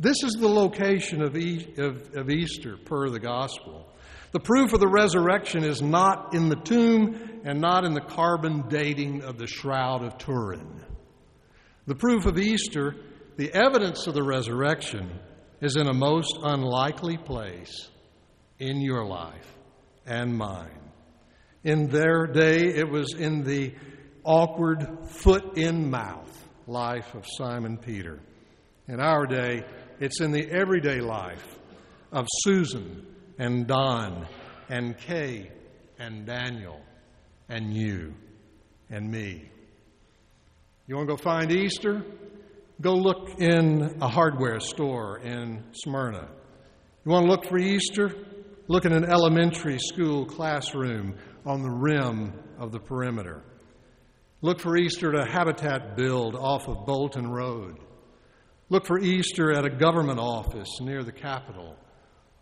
This 0.00 0.22
is 0.22 0.32
the 0.32 0.48
location 0.48 1.20
of, 1.20 1.36
e- 1.36 1.74
of, 1.76 2.16
of 2.16 2.30
Easter 2.30 2.78
per 2.78 3.10
the 3.10 3.20
gospel. 3.20 3.86
The 4.32 4.40
proof 4.40 4.72
of 4.72 4.80
the 4.80 4.88
resurrection 4.88 5.62
is 5.62 5.82
not 5.82 6.34
in 6.34 6.48
the 6.48 6.56
tomb 6.56 7.40
and 7.44 7.60
not 7.60 7.84
in 7.84 7.92
the 7.92 8.00
carbon 8.00 8.64
dating 8.68 9.24
of 9.24 9.36
the 9.36 9.46
Shroud 9.46 10.02
of 10.02 10.16
Turin. 10.16 10.82
The 11.86 11.94
proof 11.94 12.24
of 12.24 12.38
Easter, 12.38 12.96
the 13.36 13.52
evidence 13.52 14.06
of 14.06 14.14
the 14.14 14.22
resurrection, 14.22 15.10
is 15.60 15.76
in 15.76 15.86
a 15.86 15.94
most 15.94 16.38
unlikely 16.42 17.18
place 17.18 17.90
in 18.58 18.80
your 18.80 19.04
life 19.04 19.56
and 20.06 20.36
mine. 20.36 20.70
In 21.64 21.88
their 21.88 22.26
day, 22.26 22.66
it 22.74 22.88
was 22.88 23.14
in 23.14 23.42
the 23.42 23.74
awkward 24.24 24.86
foot 25.08 25.56
in 25.56 25.90
mouth 25.90 26.48
life 26.66 27.14
of 27.14 27.24
Simon 27.26 27.76
Peter. 27.76 28.20
In 28.86 29.00
our 29.00 29.26
day, 29.26 29.64
it's 30.00 30.20
in 30.20 30.32
the 30.32 30.48
everyday 30.50 31.00
life 31.00 31.58
of 32.12 32.26
Susan 32.42 33.06
and 33.38 33.66
Don 33.66 34.26
and 34.68 34.96
Kay 34.96 35.50
and 35.98 36.26
Daniel 36.26 36.80
and 37.48 37.74
you 37.74 38.14
and 38.90 39.10
me. 39.10 39.50
You 40.86 40.96
want 40.96 41.08
to 41.08 41.16
go 41.16 41.22
find 41.22 41.52
Easter? 41.52 42.02
Go 42.80 42.94
look 42.94 43.40
in 43.40 43.98
a 44.00 44.08
hardware 44.08 44.60
store 44.60 45.18
in 45.18 45.64
Smyrna. 45.72 46.28
You 47.04 47.12
want 47.12 47.26
to 47.26 47.30
look 47.30 47.46
for 47.46 47.58
Easter? 47.58 48.14
Look 48.70 48.84
in 48.84 48.92
an 48.92 49.06
elementary 49.06 49.78
school 49.78 50.26
classroom 50.26 51.14
on 51.46 51.62
the 51.62 51.70
rim 51.70 52.34
of 52.58 52.70
the 52.70 52.78
perimeter. 52.78 53.42
Look 54.42 54.60
for 54.60 54.76
Easter 54.76 55.16
at 55.16 55.26
a 55.26 55.32
habitat 55.32 55.96
build 55.96 56.36
off 56.36 56.68
of 56.68 56.84
Bolton 56.84 57.30
Road. 57.30 57.78
Look 58.68 58.84
for 58.84 58.98
Easter 58.98 59.52
at 59.52 59.64
a 59.64 59.70
government 59.70 60.18
office 60.18 60.68
near 60.82 61.02
the 61.02 61.12
Capitol 61.12 61.76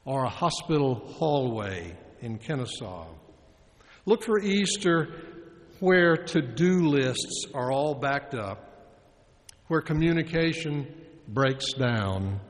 or 0.04 0.24
a 0.24 0.28
hospital 0.28 0.96
hallway 0.96 1.96
in 2.20 2.38
Kennesaw. 2.38 3.06
Look 4.04 4.24
for 4.24 4.40
Easter 4.40 5.14
where 5.78 6.16
to 6.16 6.42
do 6.42 6.88
lists 6.88 7.46
are 7.54 7.70
all 7.70 7.94
backed 7.94 8.34
up, 8.34 8.98
where 9.68 9.80
communication 9.80 10.92
breaks 11.28 11.72
down, 11.74 12.40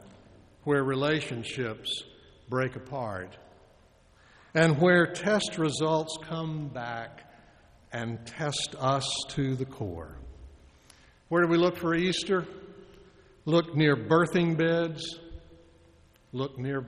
where 0.64 0.82
relationships 0.82 2.04
break 2.48 2.74
apart, 2.74 3.36
and 4.56 4.80
where 4.80 5.06
test 5.06 5.58
results 5.58 6.16
come 6.22 6.68
back 6.68 7.30
and 7.92 8.26
test 8.26 8.74
us 8.78 9.06
to 9.28 9.54
the 9.54 9.66
core. 9.66 10.16
Where 11.28 11.42
do 11.42 11.48
we 11.48 11.58
look 11.58 11.76
for 11.76 11.94
Easter? 11.94 12.46
Look 13.44 13.76
near 13.76 13.94
birthing 13.94 14.56
beds, 14.56 15.20
look 16.32 16.58
near 16.58 16.86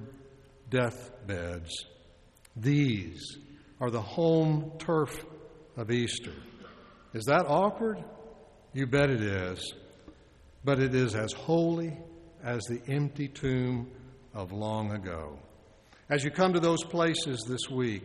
death 0.71 1.11
beds. 1.27 1.71
These 2.57 3.37
are 3.81 3.91
the 3.91 4.01
home 4.01 4.73
turf 4.79 5.25
of 5.77 5.91
Easter. 5.91 6.35
Is 7.13 7.27
that 7.27 7.45
awkward? 7.47 8.03
You 8.73 8.87
bet 8.87 9.11
it 9.11 9.23
is. 9.23 9.75
But 10.65 10.81
it 10.81 10.95
is 10.95 11.15
as 11.15 11.33
holy 11.33 11.97
as 12.43 12.63
the 12.65 12.81
empty 12.91 13.29
tomb 13.29 13.91
of 14.33 14.53
long 14.53 14.93
ago. 14.93 15.39
As 16.11 16.25
you 16.25 16.31
come 16.31 16.55
to 16.55 16.61
those 16.61 16.83
places 16.85 17.45
this 17.47 17.69
week, 17.71 18.03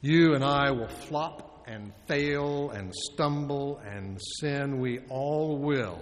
you 0.00 0.34
and 0.34 0.42
I 0.42 0.72
will 0.72 0.88
flop 0.88 1.64
and 1.68 1.92
fail 2.06 2.70
and 2.70 2.92
stumble 2.92 3.78
and 3.78 4.20
sin. 4.40 4.80
We 4.80 4.98
all 5.08 5.58
will. 5.58 6.00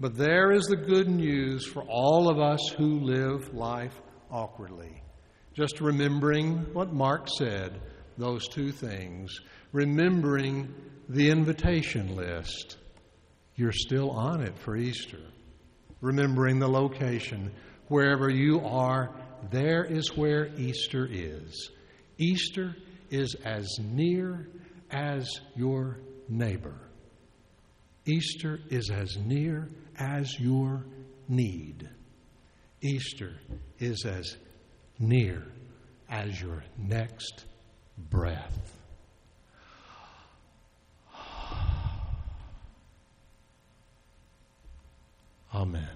But 0.00 0.16
there 0.16 0.50
is 0.50 0.64
the 0.64 0.76
good 0.76 1.08
news 1.08 1.64
for 1.64 1.84
all 1.84 2.28
of 2.28 2.40
us 2.40 2.58
who 2.76 2.98
live 2.98 3.54
life 3.54 3.94
awkwardly. 4.28 5.04
Just 5.54 5.80
remembering 5.80 6.66
what 6.72 6.92
Mark 6.92 7.28
said, 7.38 7.80
those 8.18 8.48
two 8.48 8.72
things, 8.72 9.30
remembering 9.70 10.74
the 11.08 11.30
invitation 11.30 12.16
list. 12.16 12.78
You're 13.54 13.70
still 13.70 14.10
on 14.10 14.42
it 14.42 14.58
for 14.58 14.76
Easter. 14.76 15.20
Remembering 16.00 16.58
the 16.58 16.68
location. 16.68 17.52
Wherever 17.86 18.28
you 18.28 18.60
are, 18.64 19.14
there 19.50 19.84
is 19.84 20.16
where 20.16 20.46
Easter 20.56 21.08
is. 21.10 21.70
Easter 22.18 22.76
is 23.10 23.34
as 23.44 23.68
near 23.80 24.48
as 24.90 25.28
your 25.54 25.98
neighbor. 26.28 26.78
Easter 28.06 28.60
is 28.70 28.90
as 28.90 29.16
near 29.16 29.68
as 29.98 30.38
your 30.38 30.84
need. 31.28 31.88
Easter 32.80 33.40
is 33.78 34.04
as 34.04 34.36
near 34.98 35.46
as 36.08 36.40
your 36.40 36.62
next 36.76 37.44
breath. 37.96 38.74
Amen. 45.54 45.88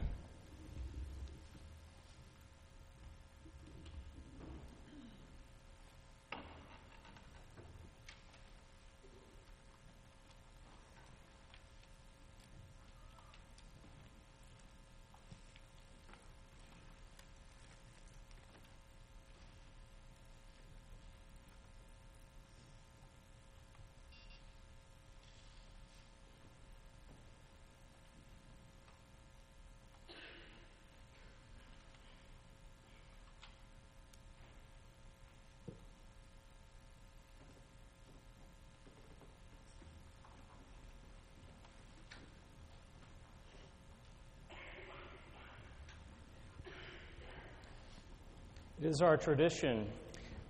It 48.81 48.87
is 48.87 49.03
our 49.03 49.17
tradition 49.17 49.89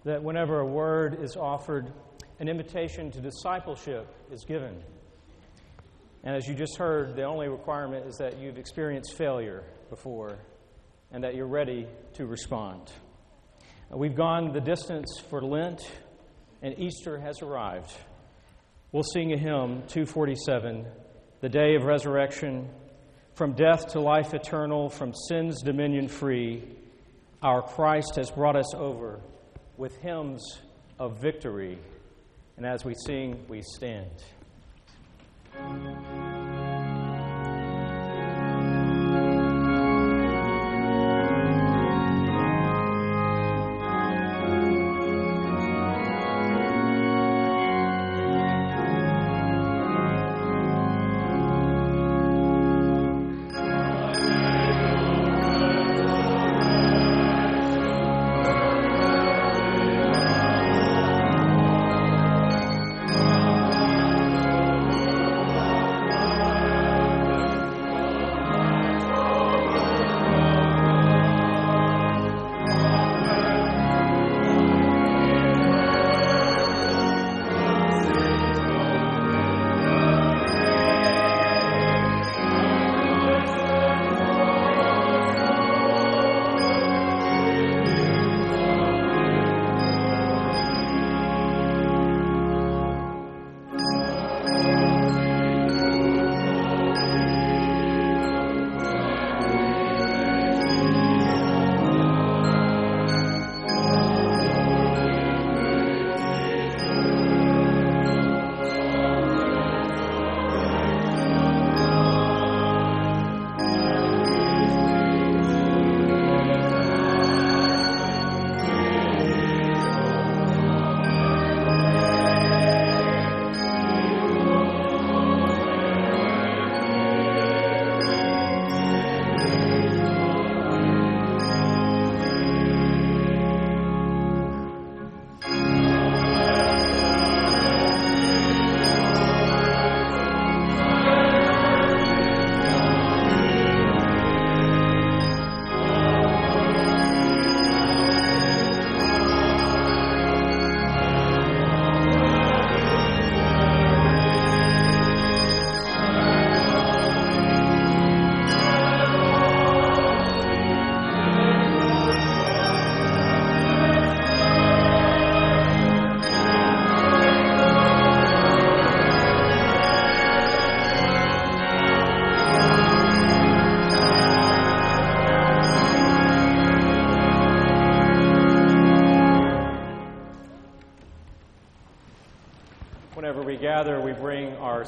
that 0.05 0.23
whenever 0.23 0.61
a 0.61 0.67
word 0.67 1.23
is 1.23 1.35
offered, 1.35 1.91
an 2.41 2.49
invitation 2.49 3.11
to 3.13 3.23
discipleship 3.23 4.07
is 4.31 4.45
given. 4.45 4.83
And 6.25 6.37
as 6.37 6.47
you 6.47 6.55
just 6.55 6.77
heard, 6.77 7.17
the 7.17 7.23
only 7.23 7.49
requirement 7.49 8.07
is 8.07 8.17
that 8.19 8.39
you've 8.39 8.59
experienced 8.59 9.17
failure 9.17 9.65
before 9.89 10.37
and 11.11 11.25
that 11.25 11.37
you're 11.37 11.47
ready 11.47 11.87
to 12.15 12.27
respond. 12.27 12.93
We've 13.91 14.15
gone 14.15 14.53
the 14.53 14.61
distance 14.61 15.19
for 15.31 15.41
Lent, 15.41 15.91
and 16.61 16.79
Easter 16.79 17.19
has 17.19 17.41
arrived. 17.41 17.91
We'll 18.93 19.05
sing 19.05 19.33
a 19.33 19.39
hymn, 19.39 19.85
247, 19.89 20.85
the 21.41 21.49
day 21.49 21.77
of 21.77 21.85
resurrection, 21.85 22.69
from 23.33 23.55
death 23.55 23.93
to 23.93 24.01
life 24.01 24.35
eternal, 24.35 24.91
from 24.91 25.15
sin's 25.15 25.63
dominion 25.63 26.09
free 26.09 26.78
our 27.43 27.63
Christ 27.63 28.17
has 28.17 28.31
brought 28.31 28.57
us 28.57 28.75
over 28.75 29.21
with 29.77 29.97
hymns 30.03 30.61
of 30.99 31.21
victory. 31.21 31.79
And 32.57 32.67
as 32.67 32.85
we 32.85 32.95
sing, 33.07 33.45
we 33.49 33.63
stand. 33.63 34.11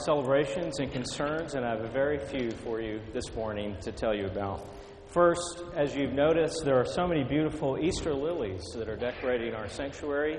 Celebrations 0.04 0.78
and 0.78 0.90
concerns, 0.90 1.54
and 1.54 1.64
I 1.64 1.70
have 1.70 1.84
a 1.84 1.88
very 1.88 2.18
few 2.18 2.50
for 2.50 2.80
you 2.80 3.00
this 3.12 3.34
morning 3.34 3.76
to 3.82 3.92
tell 3.92 4.14
you 4.14 4.26
about. 4.26 4.66
First, 5.08 5.62
as 5.74 5.94
you've 5.94 6.12
noticed, 6.12 6.62
there 6.64 6.78
are 6.78 6.84
so 6.84 7.06
many 7.06 7.24
beautiful 7.24 7.78
Easter 7.78 8.14
lilies 8.14 8.62
that 8.76 8.88
are 8.88 8.96
decorating 8.96 9.54
our 9.54 9.68
sanctuary. 9.68 10.38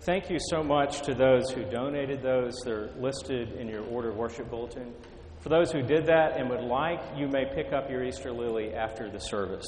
Thank 0.00 0.30
you 0.30 0.38
so 0.50 0.62
much 0.62 1.02
to 1.02 1.14
those 1.14 1.50
who 1.50 1.64
donated 1.64 2.22
those. 2.22 2.54
They're 2.64 2.90
listed 2.98 3.52
in 3.52 3.68
your 3.68 3.84
order 3.86 4.10
of 4.10 4.16
worship 4.16 4.50
bulletin. 4.50 4.94
For 5.40 5.48
those 5.48 5.70
who 5.72 5.82
did 5.82 6.06
that 6.06 6.38
and 6.38 6.48
would 6.48 6.62
like, 6.62 7.00
you 7.16 7.28
may 7.28 7.44
pick 7.44 7.72
up 7.72 7.90
your 7.90 8.02
Easter 8.04 8.32
lily 8.32 8.72
after 8.72 9.10
the 9.10 9.20
service. 9.20 9.66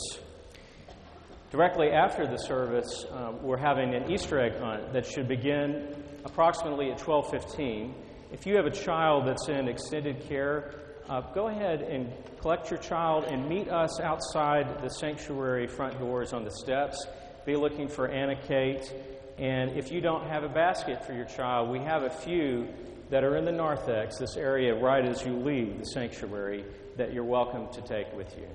Directly 1.51 1.91
after 1.91 2.27
the 2.27 2.39
service, 2.39 3.05
um, 3.11 3.43
we're 3.43 3.57
having 3.57 3.95
an 3.95 4.11
Easter 4.11 4.41
egg 4.41 4.59
hunt 4.59 4.93
that 4.93 5.07
should 5.07 5.29
begin 5.29 5.95
approximately 6.25 6.91
at 6.91 6.99
12:15. 6.99 7.95
If 8.33 8.47
you 8.47 8.57
have 8.57 8.67
a 8.67 8.71
child 8.71 9.27
that's 9.27 9.49
in 9.49 9.69
extended 9.69 10.29
care, 10.29 10.75
uh, 11.09 11.21
go 11.33 11.49
ahead 11.49 11.83
and 11.83 12.13
collect 12.41 12.71
your 12.71 12.81
child 12.81 13.25
and 13.25 13.49
meet 13.49 13.69
us 13.69 14.01
outside 14.01 14.83
the 14.83 14.91
sanctuary 14.91 15.67
front 15.67 15.99
doors 15.99 16.33
on 16.33 16.45
the 16.45 16.51
steps. 16.51 17.07
Be 17.45 17.57
looking 17.57 17.89
for 17.89 18.09
Anna 18.09 18.37
Kate 18.37 18.93
and 19.39 19.73
if 19.73 19.93
you 19.93 20.01
don't 20.01 20.27
have 20.29 20.45
a 20.45 20.49
basket 20.49 21.05
for 21.05 21.13
your 21.13 21.27
child, 21.27 21.69
we 21.69 21.79
have 21.81 22.03
a 22.03 22.11
few 22.11 22.69
that 23.11 23.23
are 23.23 23.37
in 23.37 23.45
the 23.45 23.53
narthex, 23.53 24.19
this 24.19 24.37
area 24.37 24.75
right 24.75 25.05
as 25.05 25.25
you 25.25 25.37
leave 25.37 25.79
the 25.79 25.85
sanctuary, 25.85 26.65
that 26.97 27.13
you're 27.13 27.25
welcome 27.25 27.69
to 27.75 27.83
take 27.83 28.11
with 28.17 28.35
you. 28.39 28.49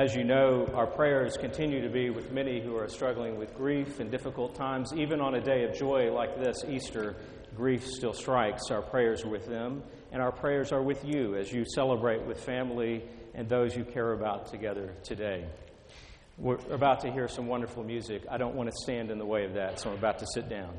As 0.00 0.14
you 0.14 0.24
know, 0.24 0.66
our 0.74 0.86
prayers 0.86 1.36
continue 1.36 1.82
to 1.82 1.90
be 1.90 2.08
with 2.08 2.32
many 2.32 2.58
who 2.58 2.74
are 2.74 2.88
struggling 2.88 3.36
with 3.36 3.54
grief 3.54 4.00
and 4.00 4.10
difficult 4.10 4.54
times. 4.54 4.94
Even 4.96 5.20
on 5.20 5.34
a 5.34 5.42
day 5.42 5.62
of 5.64 5.76
joy 5.76 6.10
like 6.10 6.38
this, 6.38 6.64
Easter, 6.66 7.16
grief 7.54 7.86
still 7.86 8.14
strikes. 8.14 8.70
Our 8.70 8.80
prayers 8.80 9.24
are 9.24 9.28
with 9.28 9.46
them, 9.46 9.82
and 10.10 10.22
our 10.22 10.32
prayers 10.32 10.72
are 10.72 10.80
with 10.80 11.04
you 11.04 11.36
as 11.36 11.52
you 11.52 11.66
celebrate 11.74 12.22
with 12.22 12.42
family 12.42 13.04
and 13.34 13.46
those 13.46 13.76
you 13.76 13.84
care 13.84 14.14
about 14.14 14.50
together 14.50 14.94
today. 15.02 15.44
We're 16.38 16.56
about 16.72 17.00
to 17.00 17.12
hear 17.12 17.28
some 17.28 17.46
wonderful 17.46 17.84
music. 17.84 18.22
I 18.30 18.38
don't 18.38 18.54
want 18.54 18.70
to 18.70 18.76
stand 18.82 19.10
in 19.10 19.18
the 19.18 19.26
way 19.26 19.44
of 19.44 19.52
that, 19.52 19.80
so 19.80 19.90
I'm 19.90 19.98
about 19.98 20.20
to 20.20 20.26
sit 20.32 20.48
down. 20.48 20.72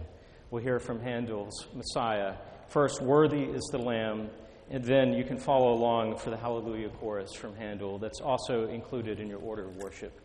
We'll 0.50 0.64
hear 0.64 0.80
from 0.80 1.00
Handel's 1.00 1.68
Messiah. 1.76 2.38
First, 2.70 3.04
Worthy 3.04 3.44
is 3.44 3.70
the 3.72 3.78
Lamb, 3.78 4.32
and 4.72 4.86
then 4.86 5.14
you 5.14 5.26
can 5.26 5.38
follow 5.38 5.74
along 5.74 6.16
for 6.18 6.30
the 6.30 6.38
Hallelujah 6.38 6.90
chorus 6.90 7.34
from 7.34 7.56
Handel 7.58 8.00
that's 8.00 8.22
also 8.22 8.70
included 8.70 9.20
in 9.20 9.28
your 9.28 9.40
order 9.40 9.66
of 9.66 9.76
worship. 9.76 10.18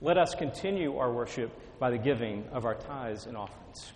Let 0.00 0.16
us 0.16 0.36
continue 0.36 0.96
our 0.98 1.12
worship 1.12 1.50
by 1.80 1.90
the 1.90 1.98
giving 1.98 2.44
of 2.52 2.64
our 2.64 2.76
tithes 2.76 3.26
and 3.26 3.36
offerings. 3.36 3.92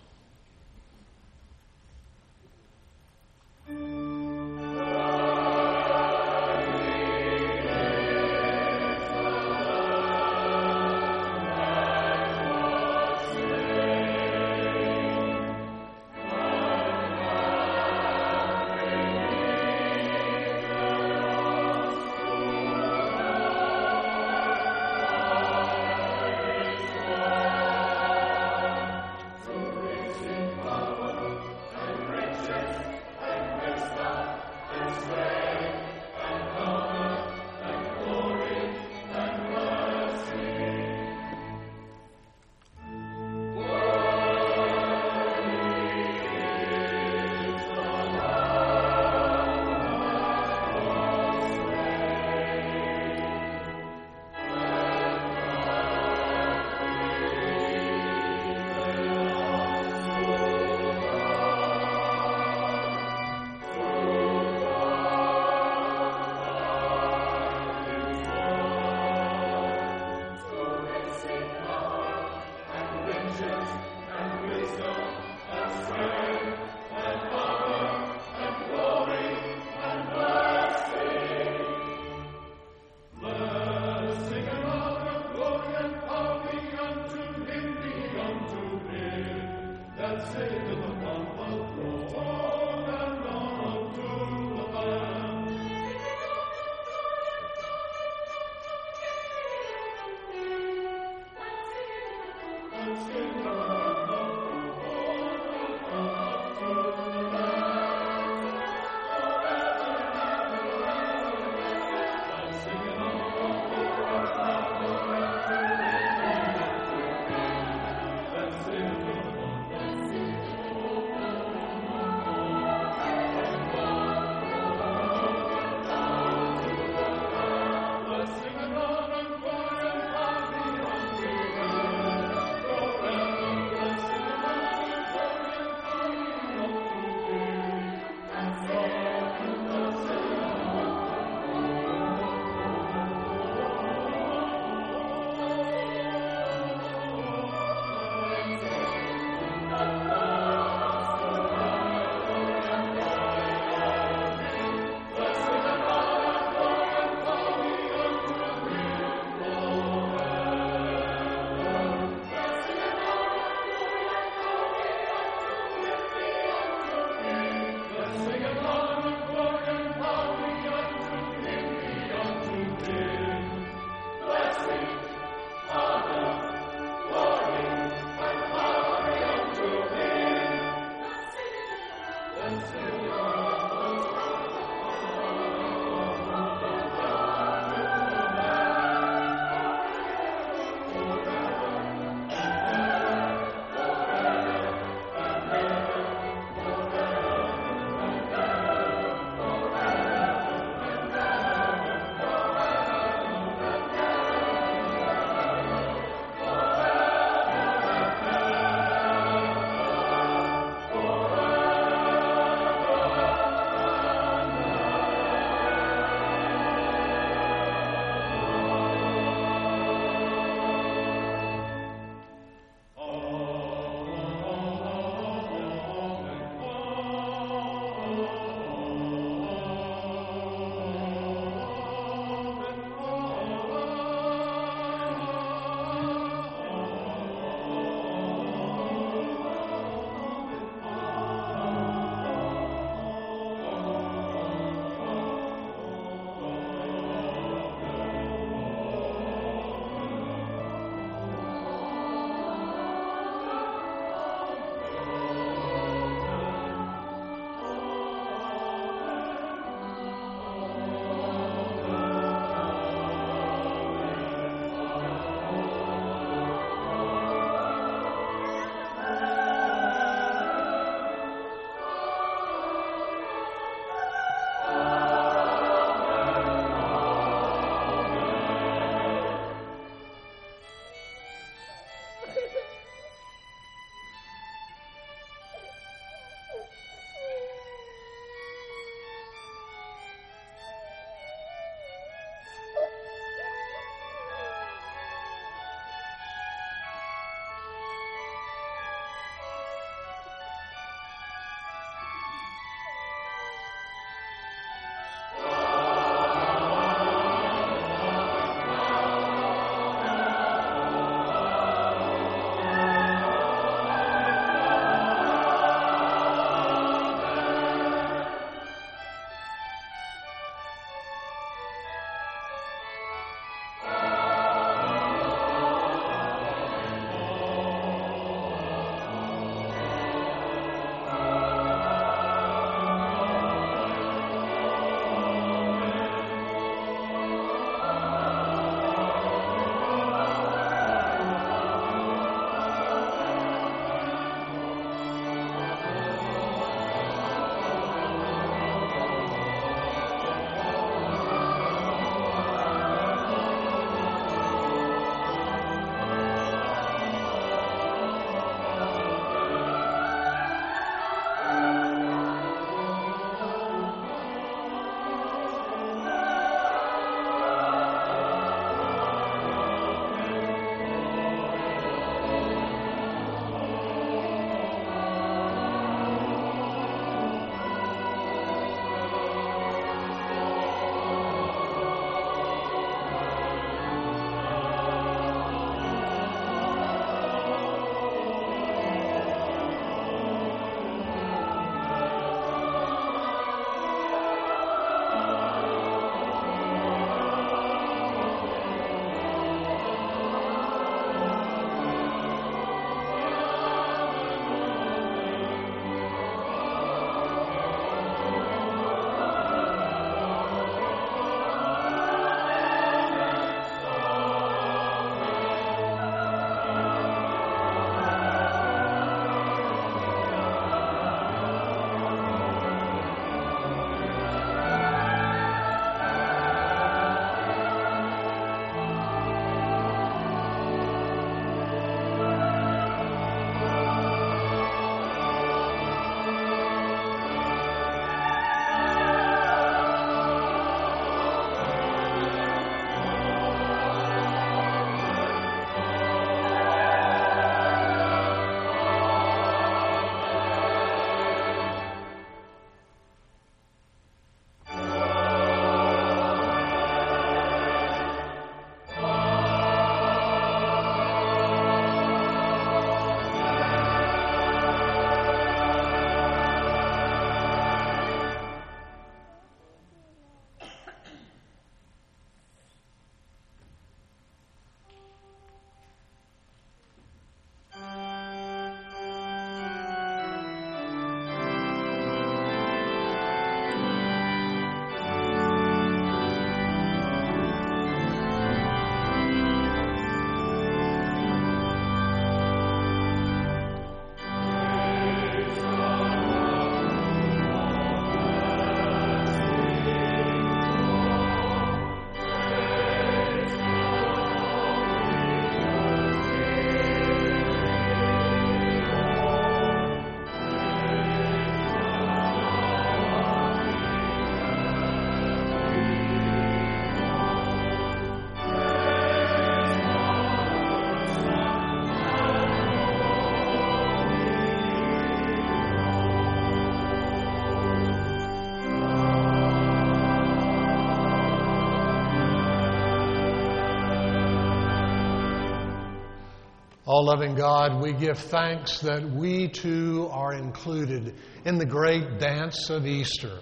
All 536.93 537.05
loving 537.05 537.33
God, 537.33 537.81
we 537.81 537.91
give 537.91 538.19
thanks 538.19 538.77
that 538.81 539.01
we 539.03 539.47
too 539.47 540.09
are 540.11 540.35
included 540.35 541.15
in 541.43 541.57
the 541.57 541.65
great 541.65 542.19
dance 542.19 542.69
of 542.69 542.85
Easter. 542.85 543.39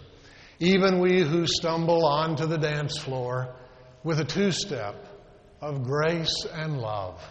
Even 0.60 1.02
we 1.02 1.20
who 1.20 1.46
stumble 1.46 2.06
onto 2.06 2.46
the 2.46 2.58
dance 2.58 2.98
floor 2.98 3.54
with 4.06 4.22
a 4.22 4.24
two 4.24 4.54
step 4.54 4.96
of 5.60 5.84
grace 5.84 6.46
and 6.54 6.80
love, 6.80 7.22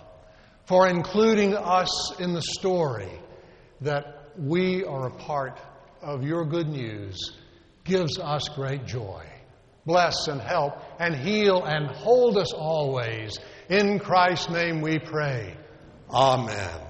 for 0.66 0.88
including 0.88 1.56
us 1.56 2.12
in 2.20 2.34
the 2.34 2.42
story 2.42 3.18
that 3.80 4.28
we 4.36 4.84
are 4.84 5.06
a 5.06 5.14
part 5.14 5.58
of 6.02 6.22
your 6.22 6.44
good 6.44 6.68
news 6.68 7.32
gives 7.84 8.18
us 8.18 8.46
great 8.50 8.84
joy. 8.84 9.24
Bless 9.86 10.28
and 10.28 10.42
help 10.42 10.74
and 10.98 11.16
heal 11.16 11.64
and 11.64 11.86
hold 11.86 12.36
us 12.36 12.52
always. 12.52 13.38
In 13.70 13.98
Christ's 13.98 14.50
name 14.50 14.82
we 14.82 14.98
pray. 14.98 15.56
Amen. 16.12 16.89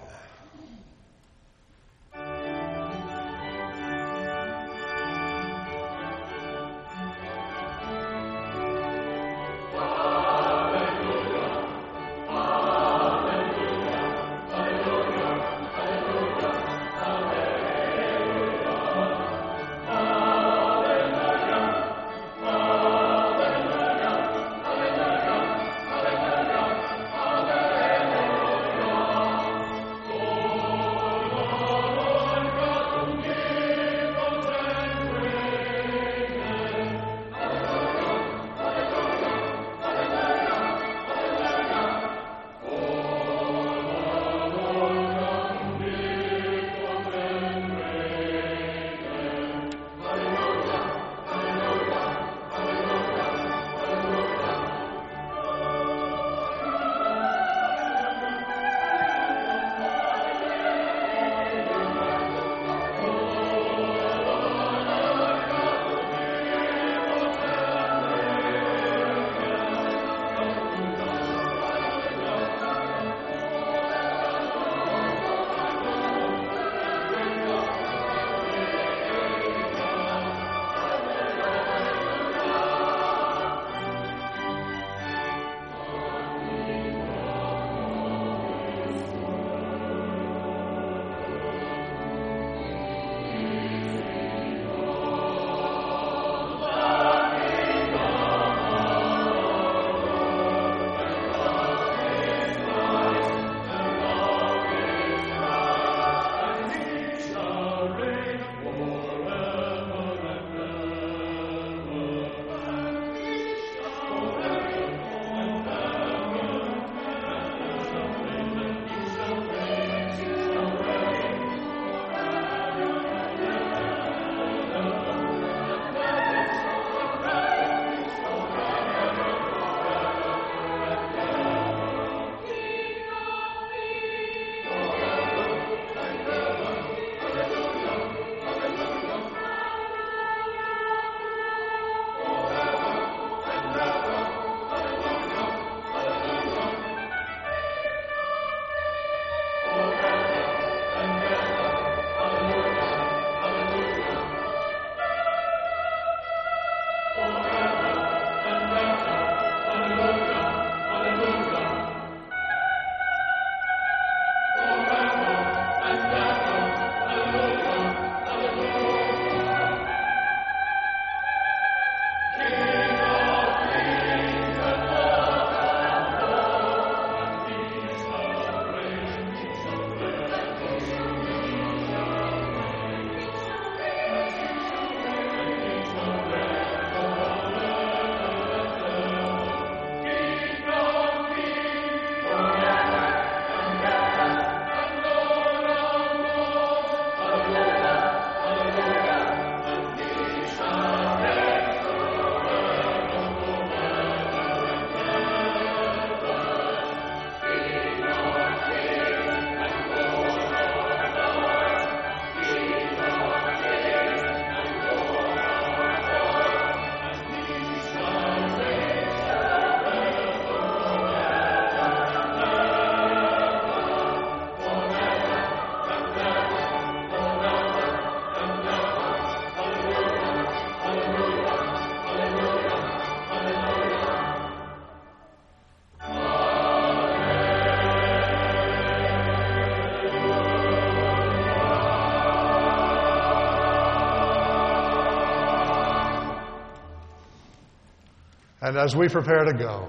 And 248.71 248.79
as 248.79 248.95
we 248.95 249.09
prepare 249.09 249.43
to 249.43 249.53
go 249.53 249.89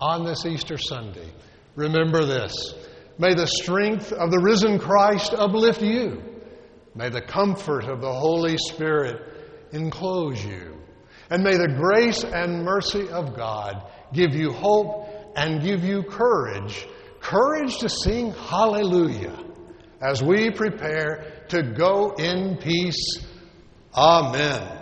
on 0.00 0.24
this 0.24 0.46
Easter 0.46 0.78
Sunday, 0.78 1.28
remember 1.74 2.24
this. 2.24 2.52
May 3.18 3.34
the 3.34 3.48
strength 3.48 4.12
of 4.12 4.30
the 4.30 4.38
risen 4.38 4.78
Christ 4.78 5.34
uplift 5.34 5.82
you. 5.82 6.22
May 6.94 7.08
the 7.08 7.22
comfort 7.22 7.86
of 7.86 8.00
the 8.00 8.12
Holy 8.12 8.56
Spirit 8.56 9.20
enclose 9.72 10.44
you. 10.44 10.76
And 11.28 11.42
may 11.42 11.56
the 11.56 11.74
grace 11.76 12.22
and 12.22 12.62
mercy 12.62 13.08
of 13.08 13.34
God 13.34 13.90
give 14.12 14.32
you 14.32 14.52
hope 14.52 15.08
and 15.34 15.60
give 15.60 15.82
you 15.82 16.04
courage 16.04 16.86
courage 17.18 17.78
to 17.78 17.88
sing 17.88 18.30
hallelujah 18.30 19.44
as 20.00 20.22
we 20.22 20.52
prepare 20.52 21.46
to 21.48 21.64
go 21.64 22.12
in 22.12 22.58
peace. 22.58 23.26
Amen. 23.92 24.79